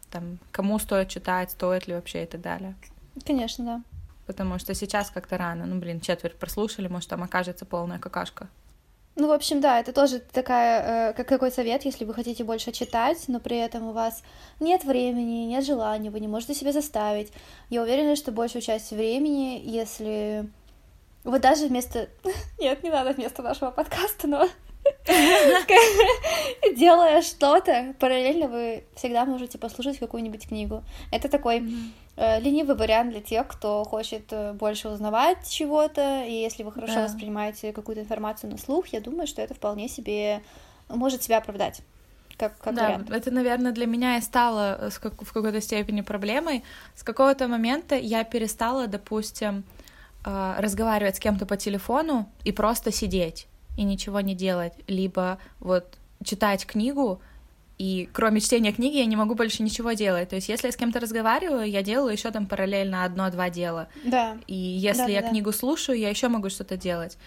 [0.10, 2.74] Там, кому стоит читать, стоит ли вообще и так далее.
[3.28, 3.82] Конечно, да.
[4.26, 5.68] Потому что сейчас как-то рано.
[5.68, 8.48] Ну, блин, четверть прослушали, может, там окажется полная какашка.
[9.20, 12.72] Ну, в общем, да, это тоже такая, э, как какой совет, если вы хотите больше
[12.72, 14.22] читать, но при этом у вас
[14.60, 17.32] нет времени, нет желания, вы не можете себя заставить.
[17.72, 20.48] Я уверена, что большую часть времени, если
[21.24, 22.10] вы даже вместо...
[22.60, 24.48] Нет, не надо вместо нашего подкаста, но
[26.76, 30.84] делая что-то, параллельно вы всегда можете послушать какую-нибудь книгу.
[31.12, 31.64] Это такой
[32.40, 37.72] ленивый вариант для тех, кто хочет э, больше узнавать чего-то, и если вы хорошо воспринимаете
[37.72, 40.42] какую-то информацию на слух, я думаю, что это вполне себе
[40.90, 41.82] может себя оправдать.
[42.38, 43.12] Как, как да, вариант.
[43.12, 46.64] это, наверное, для меня и стало э, в какой-то степени проблемой.
[46.96, 49.64] С какого-то момента я перестала, допустим,
[50.24, 55.86] разговаривать с кем-то по телефону и просто сидеть и ничего не делать, либо вот
[56.22, 57.22] читать книгу,
[57.78, 60.30] и кроме чтения книги я не могу больше ничего делать.
[60.30, 63.88] То есть, если я с кем-то разговариваю, я делаю еще там параллельно одно-два дела.
[64.04, 64.38] Да.
[64.48, 65.30] И если да, я да.
[65.30, 67.18] книгу слушаю, я еще могу что-то делать.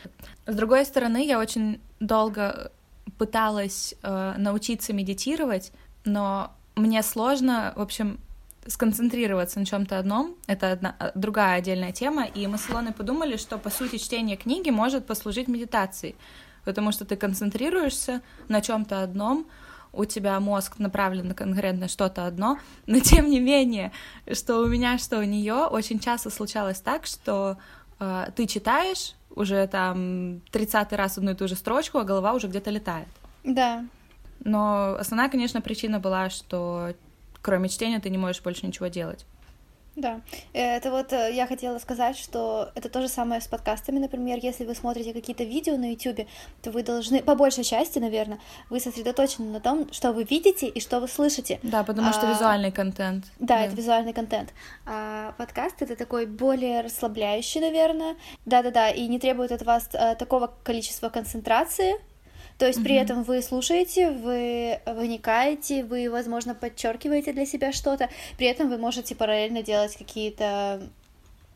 [0.46, 2.72] С другой стороны, я очень долго
[3.16, 5.72] пыталась э, научиться медитировать,
[6.04, 8.18] но мне сложно, в общем,
[8.66, 10.34] сконцентрироваться на чем-то одном.
[10.48, 12.24] Это одна, другая отдельная тема.
[12.24, 16.16] И мы с Илоной подумали, что, по сути, чтение книги может послужить медитацией
[16.64, 19.46] потому что ты концентрируешься на чем-то одном,
[19.92, 23.92] у тебя мозг направлен на конкретно что-то одно, но тем не менее,
[24.32, 27.56] что у меня, что у нее, очень часто случалось так, что
[27.98, 32.48] э, ты читаешь уже там 30 раз одну и ту же строчку, а голова уже
[32.48, 33.08] где-то летает.
[33.44, 33.84] Да.
[34.44, 36.94] Но основная, конечно, причина была, что
[37.42, 39.24] кроме чтения ты не можешь больше ничего делать.
[40.00, 40.20] Да,
[40.54, 44.64] это вот э, я хотела сказать, что это то же самое с подкастами, например, если
[44.64, 46.26] вы смотрите какие-то видео на YouTube,
[46.62, 48.38] то вы должны, по большей части, наверное,
[48.70, 51.60] вы сосредоточены на том, что вы видите и что вы слышите.
[51.62, 53.26] Да, потому что а, визуальный контент.
[53.38, 54.54] Да, да, это визуальный контент.
[54.86, 58.16] А подкаст это такой более расслабляющий, наверное.
[58.46, 61.96] Да-да-да, и не требует от вас а, такого количества концентрации,
[62.60, 62.84] то есть mm-hmm.
[62.84, 68.76] при этом вы слушаете, вы вникаете, вы, возможно, подчеркиваете для себя что-то, при этом вы
[68.76, 70.82] можете параллельно делать какие-то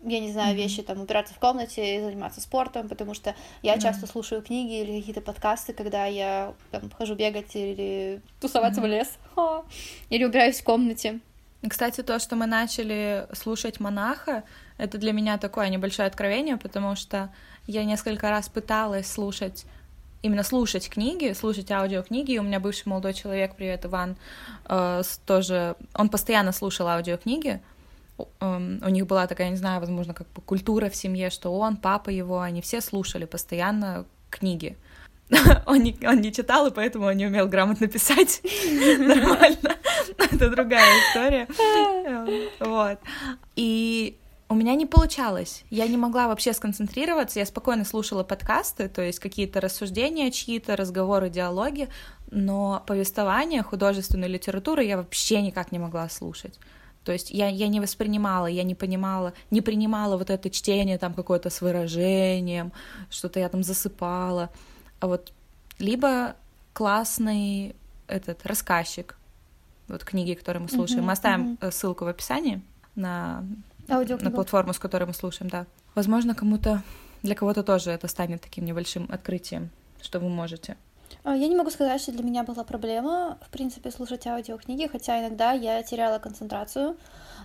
[0.06, 3.80] я не знаю, вещи, там, убираться в комнате, заниматься спортом, потому что я mm-hmm.
[3.80, 8.84] часто слушаю книги или какие-то подкасты, когда я там хожу бегать или тусоваться mm-hmm.
[8.84, 9.18] в лес,
[10.10, 11.20] или убираюсь в комнате.
[11.68, 14.44] Кстати, то, что мы начали слушать монаха,
[14.78, 17.30] это для меня такое небольшое откровение, потому что
[17.66, 19.66] я несколько раз пыталась слушать
[20.24, 22.32] именно слушать книги, слушать аудиокниги.
[22.32, 24.16] И у меня бывший молодой человек, привет, Иван,
[24.68, 27.60] э, тоже, он постоянно слушал аудиокниги.
[28.40, 31.76] Э, у них была такая, не знаю, возможно, как бы культура в семье, что он,
[31.76, 34.76] папа его, они все слушали постоянно книги.
[35.66, 38.40] он, не, он не читал, и поэтому он не умел грамотно писать.
[38.98, 39.76] Нормально.
[40.18, 41.46] Это другая история.
[42.60, 42.98] Вот.
[43.56, 44.16] И
[44.48, 45.64] у меня не получалось.
[45.70, 47.38] Я не могла вообще сконцентрироваться.
[47.38, 51.88] Я спокойно слушала подкасты, то есть какие-то рассуждения чьи-то, разговоры, диалоги,
[52.30, 56.58] но повествование, художественную литературу я вообще никак не могла слушать.
[57.04, 61.14] То есть я, я не воспринимала, я не понимала, не принимала вот это чтение там
[61.14, 62.72] какое-то с выражением,
[63.10, 64.50] что-то я там засыпала.
[65.00, 65.32] А вот
[65.78, 66.36] либо
[66.72, 67.76] классный
[68.06, 69.16] этот рассказчик,
[69.88, 71.00] вот книги, которые мы слушаем.
[71.00, 71.70] Uh-huh, мы оставим uh-huh.
[71.70, 72.62] ссылку в описании
[72.94, 73.44] на
[73.88, 75.66] на платформу, с которой мы слушаем, да.
[75.94, 76.82] Возможно, кому-то,
[77.22, 79.70] для кого-то тоже это станет таким небольшим открытием,
[80.00, 80.76] что вы можете.
[81.22, 85.20] А, я не могу сказать, что для меня была проблема, в принципе, слушать аудиокниги, хотя
[85.20, 86.96] иногда я теряла концентрацию,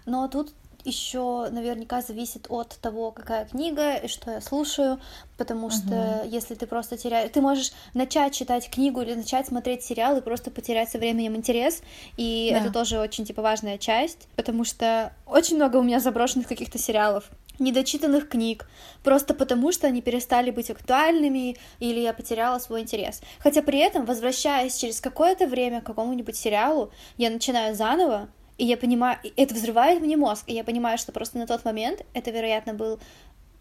[0.06, 0.54] но тут
[0.86, 5.00] еще наверняка зависит от того, какая книга и что я слушаю,
[5.38, 6.30] потому что uh-huh.
[6.30, 10.52] если ты просто теряешь, ты можешь начать читать книгу или начать смотреть сериал и просто
[10.52, 11.82] потерять со временем интерес,
[12.18, 12.60] и да.
[12.60, 17.30] это тоже очень типа важная часть, потому что очень много у меня заброшенных каких-то сериалов
[17.60, 18.68] недочитанных книг,
[19.04, 23.22] просто потому что они перестали быть актуальными или я потеряла свой интерес.
[23.40, 28.30] Хотя при этом, возвращаясь через какое-то время к какому-нибудь сериалу, я начинаю заново,
[28.60, 32.06] и я понимаю, это взрывает мне мозг, и я понимаю, что просто на тот момент
[32.14, 33.00] это, вероятно, был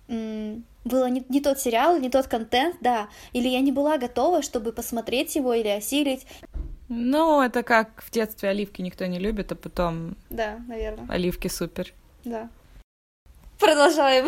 [0.09, 4.73] было не, не тот сериал, не тот контент, да, или я не была готова, чтобы
[4.73, 6.27] посмотреть его или осилить.
[6.89, 10.17] Ну, это как в детстве оливки никто не любит, а потом...
[10.31, 11.07] Да, наверное.
[11.11, 11.93] Оливки супер.
[12.25, 12.49] Да.
[13.59, 14.27] Продолжаем.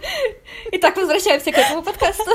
[0.72, 2.32] Итак, возвращаемся к этому подкасту.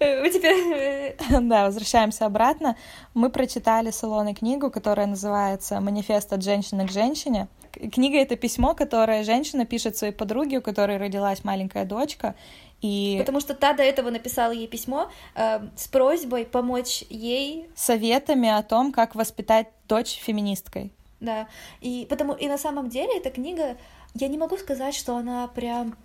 [0.00, 1.16] Мы теперь...
[1.40, 2.76] Да, возвращаемся обратно.
[3.14, 7.48] Мы прочитали с Илоной книгу, которая называется «Манифест от женщины к женщине».
[7.92, 12.34] Книга— это письмо, которое женщина пишет своей подруге, у которой родилась маленькая дочка,
[12.80, 13.16] и...
[13.18, 17.66] Потому что та до этого написала ей письмо э, с просьбой помочь ей...
[17.74, 20.92] Советами о том, как воспитать дочь феминисткой.
[21.20, 21.48] Да,
[21.80, 22.34] и, потому...
[22.34, 23.78] и на самом деле эта книга,
[24.14, 25.96] я не могу сказать, что она прям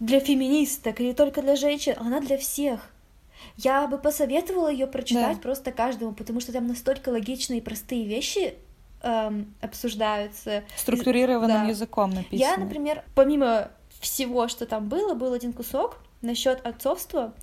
[0.00, 2.90] для феминисток или только для женщин, она для всех.
[3.56, 5.42] Я бы посоветовала ее прочитать да.
[5.42, 8.54] просто каждому, потому что там настолько логичные и простые вещи
[9.02, 10.64] эм, обсуждаются.
[10.76, 11.68] Структурированным да.
[11.68, 12.38] языком написано.
[12.38, 17.34] Я, например, помимо всего, что там было, был один кусок насчет отцовства,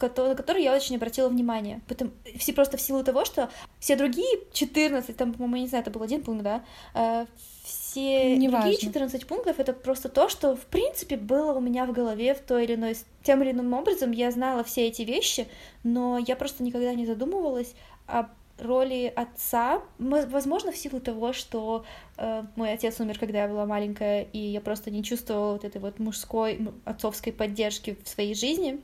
[0.00, 1.80] на который я очень обратила внимание.
[1.88, 5.90] Потому, все просто в силу того, что все другие 14, там, по-моему, не знаю, это
[5.90, 7.26] был один пункт, да, э,
[7.64, 8.88] все не другие важно.
[8.88, 12.64] 14 пунктов это просто то, что в принципе было у меня в голове в той
[12.64, 15.48] или иной тем или иным образом я знала все эти вещи,
[15.82, 17.74] но я просто никогда не задумывалась
[18.06, 18.28] о
[18.58, 21.84] роли отца, возможно, в силу того, что
[22.16, 25.80] э, мой отец умер, когда я была маленькая, и я просто не чувствовала вот этой
[25.80, 28.80] вот мужской, отцовской поддержки в своей жизни,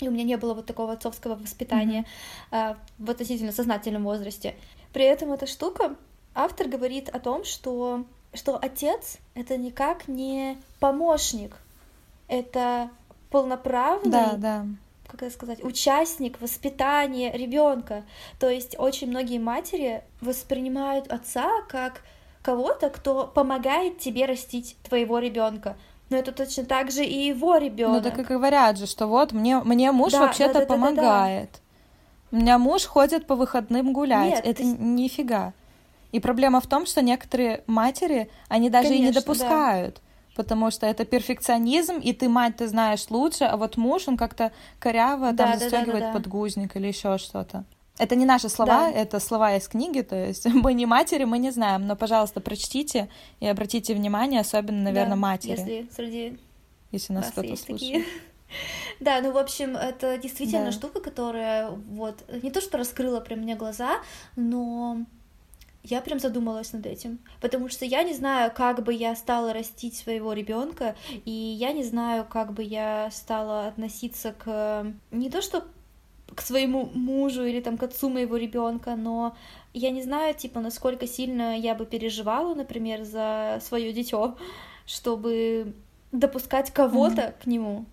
[0.00, 2.04] и у меня не было вот такого отцовского воспитания
[2.50, 2.72] mm-hmm.
[2.72, 4.54] э, в относительно сознательном возрасте.
[4.92, 5.96] При этом эта штука,
[6.34, 11.56] автор говорит о том, что что отец это никак не помощник,
[12.28, 12.90] это
[13.30, 14.66] полноправный, да, да.
[15.08, 18.04] как это сказать, участник воспитания ребенка.
[18.38, 22.02] То есть очень многие матери воспринимают отца как
[22.42, 25.76] кого-то, кто помогает тебе растить твоего ребенка.
[26.10, 28.02] Но это точно так же и его ребенок.
[28.02, 31.50] Ну так и говорят же, что вот мне, мне муж да, вообще-то да, да, помогает.
[31.52, 31.60] Да, да,
[32.30, 32.36] да.
[32.36, 34.34] У меня муж ходит по выходным гулять.
[34.34, 34.64] Нет, это ты...
[34.64, 35.52] нифига.
[36.12, 39.96] И проблема в том, что некоторые матери, они даже Конечно, и не допускают.
[39.96, 40.00] Да.
[40.34, 44.52] Потому что это перфекционизм, и ты мать, ты знаешь лучше, а вот муж, он как-то
[44.78, 46.12] коряво да, там да, застегивает да, да, да.
[46.12, 47.64] подгузник или еще что-то.
[48.00, 48.92] Это не наши слова, да.
[48.92, 53.10] это слова из книги, то есть мы не матери, мы не знаем, но, пожалуйста, прочтите
[53.40, 55.50] и обратите внимание, особенно, наверное, да, матери.
[55.50, 56.38] Если среди
[56.92, 57.66] если нас кто-то слушает.
[57.66, 58.04] Такие.
[58.98, 60.72] Да, ну, в общем, это действительно да.
[60.72, 64.00] штука, которая вот не то что раскрыла прям мне глаза,
[64.34, 65.06] но
[65.84, 69.96] я прям задумалась над этим, потому что я не знаю, как бы я стала растить
[69.96, 75.64] своего ребенка, и я не знаю, как бы я стала относиться к не то что
[76.34, 79.36] к своему мужу или там к отцу моего ребенка, но
[79.72, 84.36] я не знаю, типа, насколько сильно я бы переживала, например, за свое дитё,
[84.86, 85.74] чтобы
[86.12, 87.42] допускать кого-то mm-hmm.
[87.42, 87.84] к нему.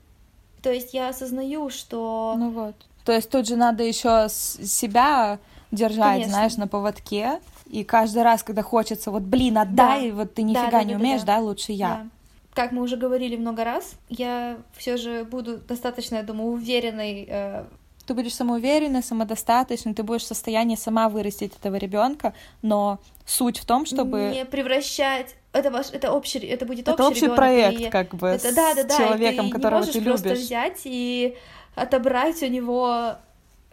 [0.61, 2.35] То есть я осознаю, что...
[2.37, 2.75] Ну вот.
[3.05, 5.39] То есть тут же надо еще себя
[5.71, 6.33] держать, Конечно.
[6.33, 7.39] знаешь, на поводке.
[7.65, 10.15] И каждый раз, когда хочется, вот, блин, отдай, да.
[10.15, 11.87] вот ты нифига да, да, не да, умеешь, да, да лучше я.
[11.87, 12.07] Да.
[12.53, 17.65] Как мы уже говорили много раз, я все же буду достаточно, я думаю, уверенной э,
[18.07, 23.65] ты будешь самоуверенной, самодостаточной, ты будешь в состоянии сама вырастить этого ребенка, но суть в
[23.65, 27.89] том, чтобы не превращать это ваш, это общий, это будет это общий, общий проект, и...
[27.89, 30.21] как бы, это, с да, да, да, человеком, ты которого не ты любишь.
[30.21, 31.35] просто взять и
[31.75, 33.15] отобрать у него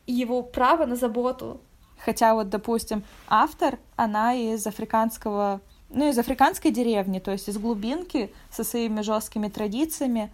[0.07, 1.61] его право на заботу.
[1.99, 8.31] Хотя вот, допустим, автор, она из африканского, ну, из африканской деревни, то есть из глубинки
[8.51, 10.31] со своими жесткими традициями,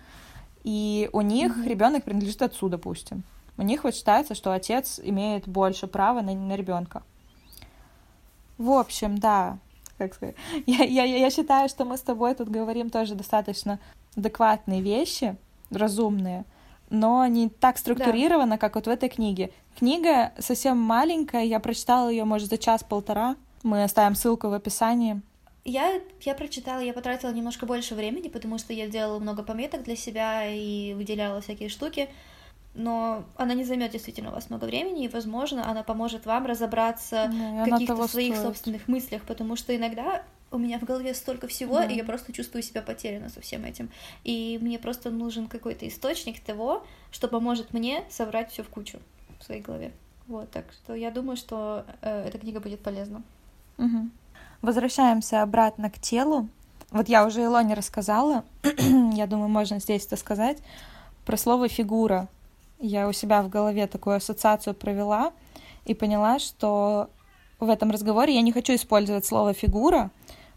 [0.64, 1.68] и у них mm-hmm.
[1.68, 3.22] ребенок принадлежит отцу, допустим.
[3.60, 7.02] У них вот считается, что отец имеет больше права на, на ребенка.
[8.56, 9.58] В общем, да,
[9.98, 10.34] как сказать.
[10.66, 13.78] Я, я, я считаю, что мы с тобой тут говорим тоже достаточно
[14.16, 15.36] адекватные вещи,
[15.70, 16.46] разумные,
[16.88, 18.58] но не так структурировано, да.
[18.58, 19.50] как вот в этой книге.
[19.78, 23.36] Книга совсем маленькая, я прочитала ее, может, за час-полтора.
[23.62, 25.20] Мы оставим ссылку в описании.
[25.66, 29.96] Я, я прочитала, я потратила немножко больше времени, потому что я делала много пометок для
[29.96, 32.08] себя и выделяла всякие штуки
[32.74, 37.30] но она не займет действительно у вас много времени, и, возможно, она поможет вам разобраться
[37.32, 38.46] да, в каких-то своих стоит.
[38.46, 41.86] собственных мыслях, потому что иногда у меня в голове столько всего, да.
[41.86, 43.90] и я просто чувствую себя потеряна со всем этим.
[44.24, 48.98] И мне просто нужен какой-то источник того, что поможет мне собрать все в кучу
[49.38, 49.92] в своей голове.
[50.26, 53.22] Вот, так что я думаю, что э, эта книга будет полезна.
[53.78, 54.10] Угу.
[54.62, 56.48] Возвращаемся обратно к телу.
[56.90, 58.44] Вот я уже Илоне рассказала,
[59.12, 60.58] я думаю, можно здесь это сказать,
[61.24, 62.28] про слово фигура
[62.80, 65.32] я у себя в голове такую ассоциацию провела
[65.84, 67.10] и поняла, что
[67.58, 70.10] в этом разговоре я не хочу использовать слово фигура,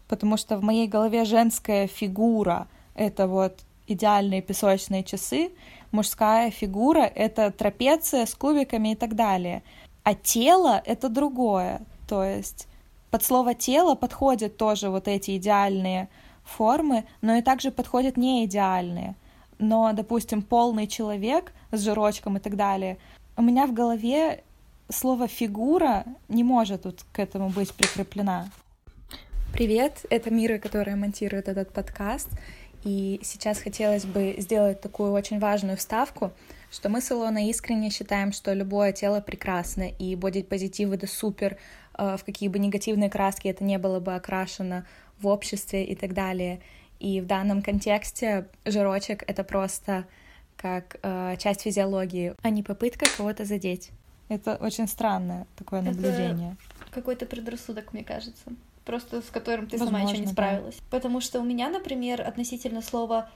[0.08, 5.50] потому что в моей голове женская фигура— это вот идеальные песочные часы,
[5.92, 9.62] мужская фигура— это трапеция с кубиками и так далее.
[10.02, 11.82] А тело— это другое.
[12.08, 12.68] То есть
[13.10, 16.08] под слово тело подходят тоже вот эти идеальные
[16.42, 19.14] формы, но и также подходят неидеальные
[19.58, 22.98] но, допустим, полный человек с жирочком и так далее,
[23.36, 24.42] у меня в голове
[24.90, 28.48] слово «фигура» не может вот к этому быть прикреплена.
[29.52, 32.28] Привет, это Мира, которая монтирует этот подкаст,
[32.82, 36.32] и сейчас хотелось бы сделать такую очень важную вставку,
[36.70, 41.56] что мы с Илоной искренне считаем, что любое тело прекрасно, и бодипозитив— это супер,
[41.96, 44.86] э, в какие бы негативные краски это не было бы окрашено
[45.18, 46.60] в обществе и так далее—
[47.04, 50.06] и в данном контексте жирочек— это просто
[50.56, 53.90] как э, часть физиологии, а не попытка кого-то задеть.
[54.28, 56.56] Это очень странное такое наблюдение.
[56.80, 58.52] Это какой-то предрассудок, мне кажется.
[58.84, 60.76] Просто с которым ты Возможно, сама еще не справилась.
[60.76, 60.82] Да.
[60.90, 63.30] Потому что у меня, например, относительно слова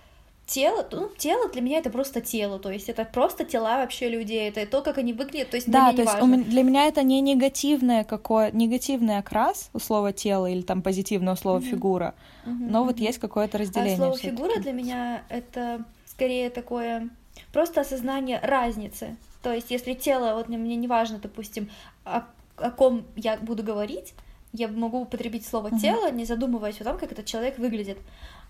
[0.49, 4.49] тело, ну, тело для меня это просто тело, то есть это просто тела вообще людей,
[4.49, 6.43] это то, как они выглядят, то есть да, то есть важно.
[6.43, 11.37] для меня это не негативное какое, негативный окрас у слова тело или там позитивное у
[11.37, 11.71] слова uh-huh.
[11.71, 12.15] фигура,
[12.47, 12.87] uh-huh, но uh-huh.
[12.87, 13.95] вот есть какое-то разделение.
[13.95, 15.85] А слово фигура для меня это
[16.19, 17.11] скорее такое
[17.53, 21.71] просто осознание разницы, то есть если тело, вот мне не важно, допустим,
[22.05, 22.25] о,
[22.57, 24.15] о ком я буду говорить,
[24.53, 25.79] я могу употребить слово uh-huh.
[25.79, 27.99] тело, не задумываясь о том, как этот человек выглядит.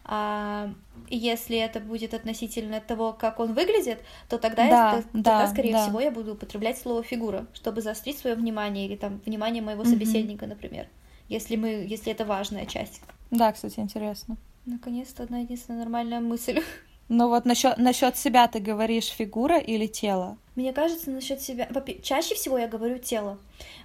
[0.04, 0.72] А
[1.10, 3.98] если это будет относительно того, как он выглядит,
[4.30, 5.82] то тогда, да, тогда да, скорее да.
[5.84, 9.90] всего, я буду употреблять слово фигура, чтобы заострить свое внимание или там внимание моего угу.
[9.90, 10.88] собеседника, например,
[11.28, 13.02] если мы, если это важная часть.
[13.30, 14.38] Да, кстати, интересно.
[14.64, 16.62] Наконец-то одна единственная нормальная мысль.
[17.08, 20.36] Ну вот насчет насчет себя ты говоришь фигура или тело?
[20.56, 21.68] Мне кажется, насчет себя.
[22.02, 23.38] Чаще всего я говорю тело.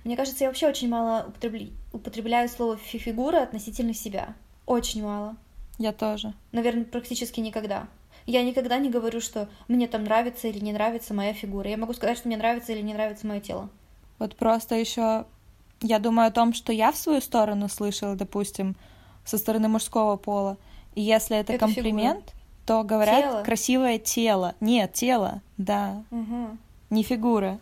[0.03, 1.67] Мне кажется, я вообще очень мало употребля...
[1.93, 4.36] употребляю слово фигура относительно себя.
[4.65, 5.38] Очень мало.
[5.77, 6.33] Я тоже.
[6.51, 7.88] Наверное, практически никогда.
[8.25, 11.69] Я никогда не говорю, что мне там нравится или не нравится моя фигура.
[11.69, 13.69] Я могу сказать, что мне нравится или не нравится мое тело.
[14.19, 15.25] Вот просто еще
[15.81, 18.75] я думаю о том, что я в свою сторону слышала, допустим,
[19.25, 20.57] со стороны мужского пола.
[20.95, 22.42] И если это, это комплимент, фигура.
[22.65, 23.43] То говорят тело.
[23.43, 24.56] красивое тело.
[24.60, 26.04] Нет, тело, да.
[26.12, 26.58] Угу.
[26.89, 27.60] Не фигура.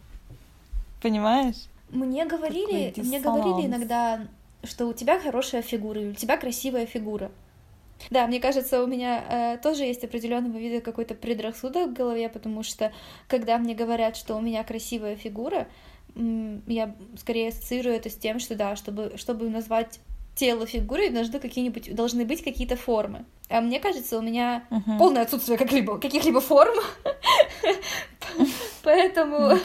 [1.01, 1.67] Понимаешь?
[1.89, 4.21] Мне говорили, мне говорили иногда,
[4.63, 7.31] что у тебя хорошая фигура, у тебя красивая фигура.
[8.09, 12.63] Да, мне кажется, у меня э, тоже есть определенного вида какой-то предрассудок в голове, потому
[12.63, 12.91] что
[13.27, 15.67] когда мне говорят, что у меня красивая фигура,
[16.15, 19.99] я скорее ассоциирую это с тем, что да, чтобы, чтобы назвать
[20.41, 23.25] тело фигурой, должны какие-нибудь должны быть какие-то формы.
[23.49, 24.97] А мне кажется, у меня uh-huh.
[24.97, 26.75] полное отсутствие каких-либо каких-либо форм.
[28.83, 29.57] Поэтому,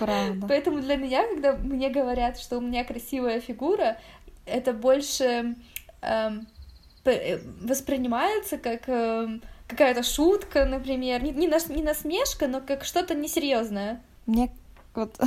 [0.46, 3.96] поэтому для меня, когда мне говорят, что у меня красивая фигура,
[4.44, 5.56] это больше
[6.02, 6.46] эм,
[7.06, 9.28] Э, воспринимается как э,
[9.68, 14.02] какая-то шутка, например, не, не, нас, не насмешка, но как что-то несерьезное.
[14.26, 14.50] Мне
[14.96, 15.18] вот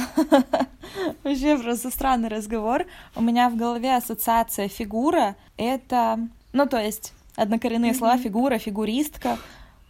[1.24, 2.86] вообще просто странный разговор.
[3.16, 6.20] У меня в голове ассоциация фигура— это,
[6.54, 9.38] ну, то есть однокоренные слова фигура, фигуристка,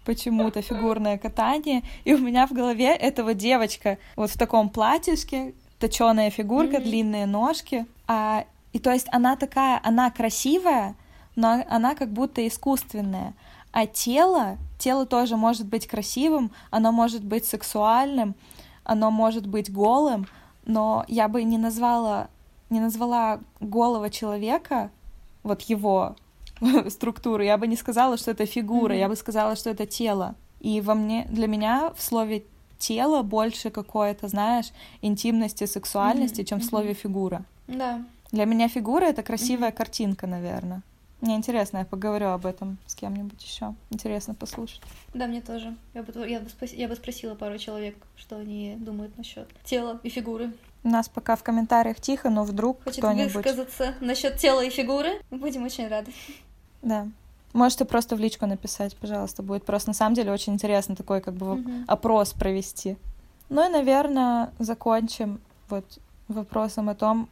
[0.05, 6.29] почему-то фигурное катание, и у меня в голове этого девочка вот в таком платьишке, точеная
[6.29, 6.83] фигурка, mm-hmm.
[6.83, 10.95] длинные ножки, а и то есть она такая, она красивая,
[11.35, 13.33] но она как будто искусственная,
[13.71, 18.35] а тело, тело тоже может быть красивым, оно может быть сексуальным,
[18.89, 20.27] оно может быть голым,
[20.65, 22.29] но я бы не назвала
[22.69, 24.91] не назвала голого человека,
[25.43, 26.15] вот его
[26.89, 28.99] структуру, я бы не сказала, что это фигура, mm-hmm.
[28.99, 30.35] я бы сказала, что это тело.
[30.59, 32.43] И во мне, для меня в слове
[32.77, 34.71] тело больше какое-то, знаешь,
[35.01, 36.45] интимности, сексуальности, mm-hmm.
[36.45, 37.43] чем в слове фигура.
[37.67, 38.03] Да.
[38.31, 39.77] Для меня фигура это красивая mm-hmm.
[39.77, 40.81] картинка, наверное.
[41.21, 43.75] Мне интересно, я поговорю об этом с кем-нибудь еще.
[43.89, 44.81] Интересно послушать.
[45.13, 45.75] Да, мне тоже.
[45.93, 46.71] Я бы, я бы, спос...
[46.71, 50.53] я бы спросила пару человек, что они думают насчет тела и фигуры.
[50.83, 53.33] У нас пока в комментариях тихо, но вдруг Хочет кто-нибудь...
[53.33, 55.21] высказаться насчет тела и фигуры.
[55.29, 56.13] Будем очень рады.
[56.81, 57.07] Да.
[57.51, 61.33] Можете просто в личку написать, пожалуйста, будет просто на самом деле очень интересно такой как
[61.33, 61.85] бы mm-hmm.
[61.87, 62.95] опрос провести.
[63.49, 65.83] Ну и, наверное, закончим вот
[66.27, 67.27] вопросом о том,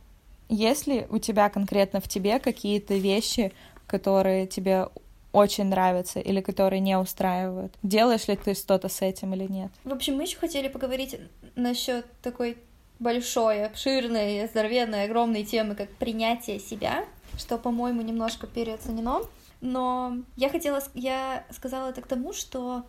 [0.50, 3.54] есть ли у тебя конкретно в тебе какие-то вещи,
[3.88, 4.88] которые тебе
[5.32, 7.74] очень нравятся или которые не устраивают?
[7.84, 9.72] Делаешь ли ты что-то с этим или нет?
[9.84, 11.18] В общем, мы еще хотели поговорить
[11.56, 12.58] насчет такой
[13.00, 17.06] большой, обширной, здоровенной, огромной темы, как принятие себя,
[17.38, 19.22] что, по-моему, немножко переоценено.
[19.62, 22.84] Но я хотела, я сказала это к тому, что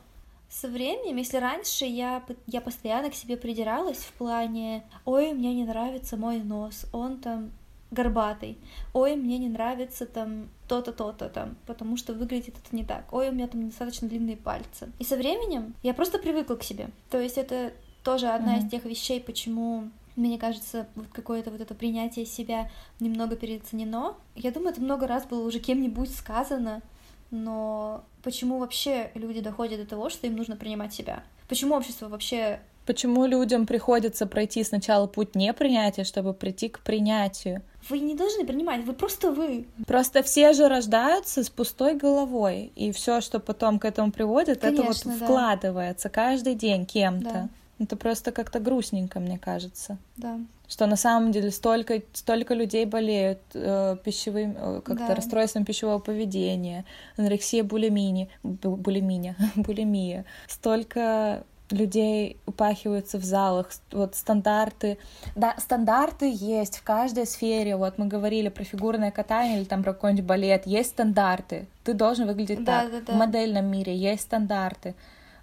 [0.51, 5.65] со временем, если раньше я, я постоянно к себе придиралась в плане «Ой, мне не
[5.65, 7.51] нравится мой нос, он там
[7.91, 8.59] горбатый.
[8.93, 13.13] Ой, мне не нравится там то-то, то-то там, потому что выглядит это не так.
[13.13, 14.91] Ой, у меня там недостаточно длинные пальцы.
[14.99, 16.91] И со временем я просто привыкла к себе.
[17.11, 17.73] То есть это
[18.05, 18.67] тоже одна mm-hmm.
[18.67, 24.17] из тех вещей, почему мне кажется, вот какое-то вот это принятие себя немного переоценено.
[24.35, 26.83] Я думаю, это много раз было уже кем-нибудь сказано,
[27.31, 31.23] но почему вообще люди доходят до того, что им нужно принимать себя?
[31.49, 37.61] Почему общество вообще Почему людям приходится пройти сначала путь непринятия, чтобы прийти к принятию?
[37.89, 39.67] Вы не должны принимать, вы просто вы.
[39.87, 44.83] Просто все же рождаются с пустой головой, и все, что потом к этому приводит, Конечно,
[44.83, 45.25] это вот да.
[45.25, 47.31] вкладывается каждый день кем-то.
[47.31, 47.49] Да.
[47.81, 49.99] Это просто как-то грустненько, мне кажется.
[50.17, 50.41] Да.
[50.67, 55.15] Что на самом деле столько, столько людей болеют э, пищевым, э, как-то да.
[55.15, 56.85] расстройством пищевого поведения,
[57.17, 60.25] анорексия, булимия, булимия, булимия.
[60.49, 64.99] Столько людей упахиваются в залах, вот стандарты,
[65.35, 69.93] да, стандарты есть в каждой сфере, вот мы говорили про фигурное катание или там про
[69.93, 73.13] какой-нибудь балет, есть стандарты, ты должен выглядеть да, так, да, да.
[73.13, 74.95] в модельном мире есть стандарты,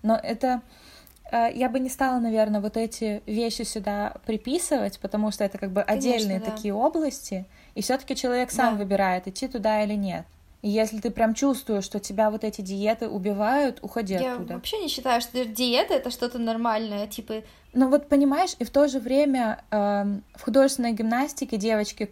[0.01, 0.61] но это
[1.31, 5.71] э, я бы не стала, наверное, вот эти вещи сюда приписывать, потому что это как
[5.71, 6.51] бы Конечно, отдельные да.
[6.51, 7.45] такие области,
[7.75, 8.83] и все-таки человек сам да.
[8.83, 10.25] выбирает, идти туда или нет.
[10.61, 14.53] И если ты прям чувствуешь, что тебя вот эти диеты убивают, уходи Я оттуда.
[14.53, 17.43] Я вообще не считаю, что диета это что-то нормальное, типа.
[17.73, 19.75] Ну вот понимаешь, и в то же время э,
[20.35, 22.09] в художественной гимнастике девочки,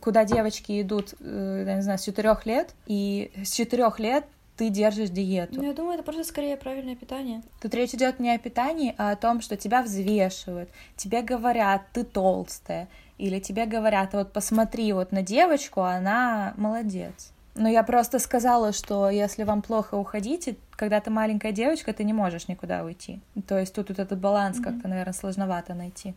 [0.00, 4.24] куда девочки идут, э, я не знаю, с четырех лет, и с четырех лет
[4.56, 5.54] ты держишь диету.
[5.56, 7.42] Ну, я думаю, это просто скорее правильное питание.
[7.60, 12.04] Тут речь идет не о питании, а о том, что тебя взвешивают, тебе говорят, ты
[12.04, 17.31] толстая, или тебе говорят, вот посмотри вот на девочку, она молодец.
[17.54, 22.12] Но я просто сказала, что если вам плохо уходите, когда ты маленькая девочка, ты не
[22.12, 23.20] можешь никуда уйти.
[23.46, 24.64] То есть тут вот этот баланс mm-hmm.
[24.64, 26.14] как-то, наверное, сложновато найти.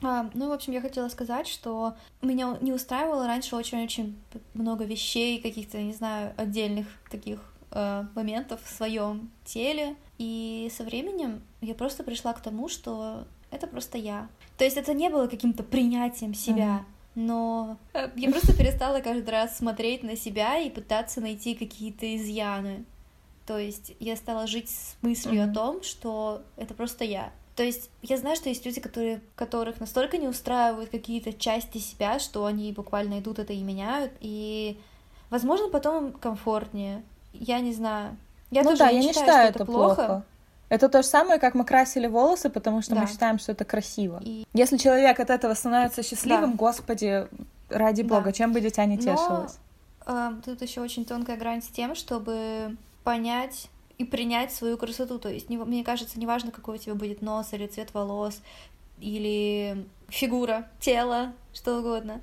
[0.00, 4.16] А, ну, в общем, я хотела сказать, что меня не устраивало раньше очень-очень
[4.54, 7.40] много вещей, каких-то, не знаю, отдельных таких
[7.72, 9.96] э, моментов в своем теле.
[10.18, 14.28] И со временем я просто пришла к тому, что это просто я.
[14.56, 16.64] То есть это не было каким-то принятием себя.
[16.64, 22.16] Mm-hmm но э, я просто перестала каждый раз смотреть на себя и пытаться найти какие-то
[22.16, 22.84] изъяны.
[23.46, 25.50] То есть я стала жить с мыслью mm-hmm.
[25.50, 27.32] о том, что это просто я.
[27.56, 32.20] То есть я знаю, что есть люди, которые, которых настолько не устраивают какие-то части себя,
[32.20, 34.78] что они буквально идут это и меняют, и,
[35.28, 37.02] возможно, потом им комфортнее.
[37.32, 38.16] Я не знаю.
[38.52, 39.94] Я ну тоже да, не я не считаю, что это плохо.
[39.94, 40.24] плохо.
[40.68, 43.02] Это то же самое, как мы красили волосы, потому что да.
[43.02, 44.20] мы считаем, что это красиво.
[44.22, 44.46] И...
[44.52, 46.56] Если человек от этого становится счастливым, да.
[46.56, 47.26] господи,
[47.70, 48.32] ради бога, да.
[48.32, 49.58] чем бы дитя не тешилось.
[50.06, 55.18] Но, э, тут еще очень тонкая грань с тем, чтобы понять и принять свою красоту.
[55.18, 58.40] То есть, не, мне кажется, неважно, какой у тебя будет нос или цвет волос,
[59.00, 62.20] или фигура, тело, что угодно.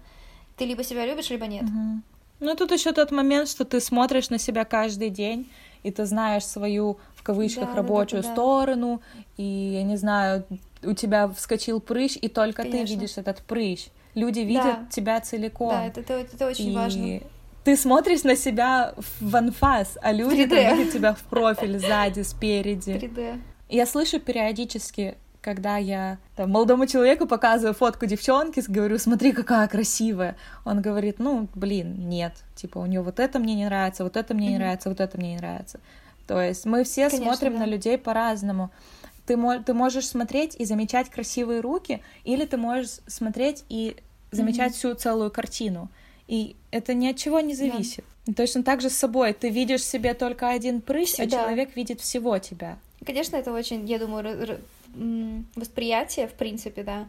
[0.58, 1.64] Ты либо себя любишь, либо нет.
[1.64, 2.02] Угу.
[2.42, 5.50] Ну, тут еще тот момент, что ты смотришь на себя каждый день,
[5.86, 8.34] и ты знаешь свою, в кавычках, Да, рабочую да-да-да.
[8.34, 9.02] сторону,
[9.38, 10.44] и, я не знаю,
[10.84, 12.94] у тебя вскочил прыщ, и только ты Конечно.
[12.94, 13.88] видишь этот прыщ.
[14.16, 14.88] Люди видят Да.
[14.92, 15.70] тебя целиком.
[15.70, 17.20] Да, это, это, это очень и важно.
[17.64, 20.76] ты смотришь на себя в анфас, а люди там 3D.
[20.78, 22.92] видят тебя в профиль, сзади, спереди.
[22.92, 23.40] 3D.
[23.70, 30.36] Я слышу периодически, когда я там, молодому человеку показываю фотку девчонки, говорю, смотри, какая красивая.
[30.66, 32.34] Он говорит, ну, блин, нет.
[32.56, 35.16] Типа, у нее вот это мне не нравится, вот это мне не нравится, вот это
[35.20, 35.80] мне не нравится.
[36.26, 37.60] То есть мы все Конечно, смотрим да.
[37.60, 38.72] на людей по-разному.
[39.28, 43.98] Ты, ты можешь смотреть и замечать красивые руки, или ты можешь смотреть и
[44.32, 44.78] замечать Мгм.
[44.78, 45.90] всю целую картину.
[46.28, 47.60] И это ни от чего не Да.
[47.68, 48.04] зависит.
[48.26, 49.34] И Точно так же с собой.
[49.34, 52.80] Ты видишь себе только один прыщ, а человек видит всего тебя.
[53.06, 54.24] Конечно, это очень, я думаю,
[55.56, 57.08] восприятие, в принципе, да,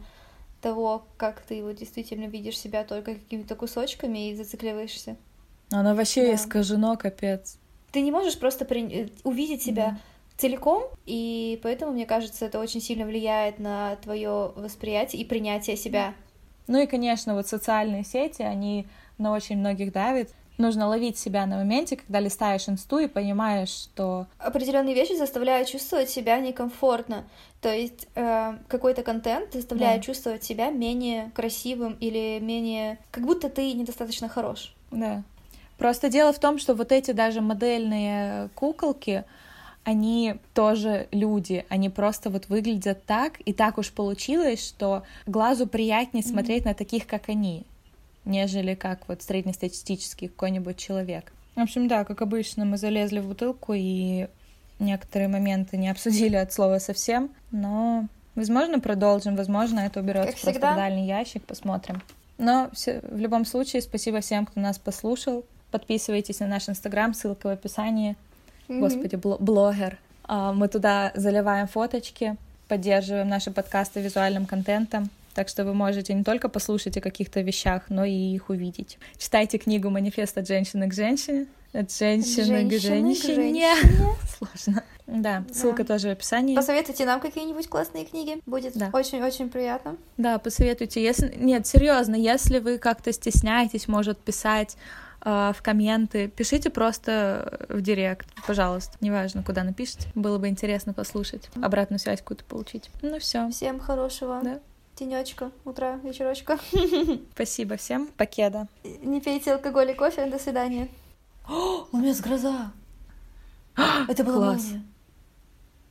[0.61, 5.15] того, как ты вот действительно видишь себя только какими-то кусочками и зацикливаешься.
[5.71, 6.35] Оно вообще Да.
[6.35, 7.57] искажено, капец.
[7.91, 9.99] Ты не можешь просто при- э, увидеть себя
[10.37, 16.13] целиком, и поэтому, мне кажется, это очень сильно влияет на твое восприятие и принятие себя.
[16.67, 20.29] Ну и, конечно, вот социальные сети, они на очень многих давят.
[20.57, 26.09] Нужно ловить себя на моменте, когда листаешь инсту и понимаешь, что Определенные вещи заставляют чувствовать
[26.09, 27.25] себя некомфортно.
[27.61, 30.05] То есть э, какой-то контент заставляет Да.
[30.05, 32.97] чувствовать себя менее красивым или менее...
[33.11, 34.73] Как будто ты недостаточно хорош.
[34.91, 35.23] Да.
[35.77, 39.25] Просто дело в том, что вот эти даже модельные куколки,
[39.83, 46.23] они тоже люди, они просто вот выглядят так, и так уж получилось, что глазу приятнее
[46.25, 46.31] Мгм.
[46.33, 47.63] смотреть на таких, как они,
[48.27, 51.31] нежели как вот среднестатистический какой-нибудь человек.
[51.55, 54.27] В общем, да, как обычно, мы залезли в бутылку и
[54.79, 58.05] некоторые моменты не обсудили от слова совсем, но,
[58.35, 62.01] возможно, продолжим, возможно, это уберется Как просто в дальний ящик, посмотрим.
[62.37, 65.43] Но всё- в любом случае, спасибо всем, кто нас послушал.
[65.71, 68.15] Подписывайтесь на наш инстаграм, ссылка в описании.
[68.67, 68.79] Мгм.
[68.81, 69.97] Господи, бло- блогер.
[70.29, 72.35] А, Мы туда заливаем фоточки,
[72.67, 75.09] поддерживаем наши подкасты визуальным контентом.
[75.37, 78.97] Так что вы можете не только послушать о каких-то вещах, но и их увидеть.
[79.19, 81.45] Читайте книгу «Манифест от женщины к женщине».
[81.73, 83.35] От женщины, к Женщины к женщине.
[83.35, 84.15] женщине.
[84.35, 84.83] Сложно.
[85.05, 86.55] Да, ссылка тоже в описании.
[86.55, 88.41] Посоветуйте нам какие-нибудь классные книги.
[88.47, 88.89] Будет Да.
[88.91, 89.97] очень-очень приятно.
[90.17, 91.03] Да, посоветуйте.
[91.03, 91.31] Если...
[91.35, 94.75] Нет, серьезно, если вы как-то стесняетесь, может, писать
[95.23, 98.97] э, в комменты, пишите просто в директ, пожалуйста.
[99.01, 100.07] Неважно, куда напишите.
[100.15, 102.89] Было бы интересно послушать, обратную связь какую-то получить.
[103.03, 104.59] Ну все, Всем хорошего Да.
[104.97, 106.59] Денечка, утра, вечерочка.
[107.33, 108.07] спасибо всем.
[108.07, 108.67] Покеда.
[108.83, 110.25] Не пейте алкоголь и кофе.
[110.25, 110.89] До свидания.
[111.47, 112.71] у меня с гроза.
[114.07, 114.57] Это была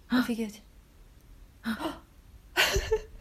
[0.09, 0.63] Офигеть.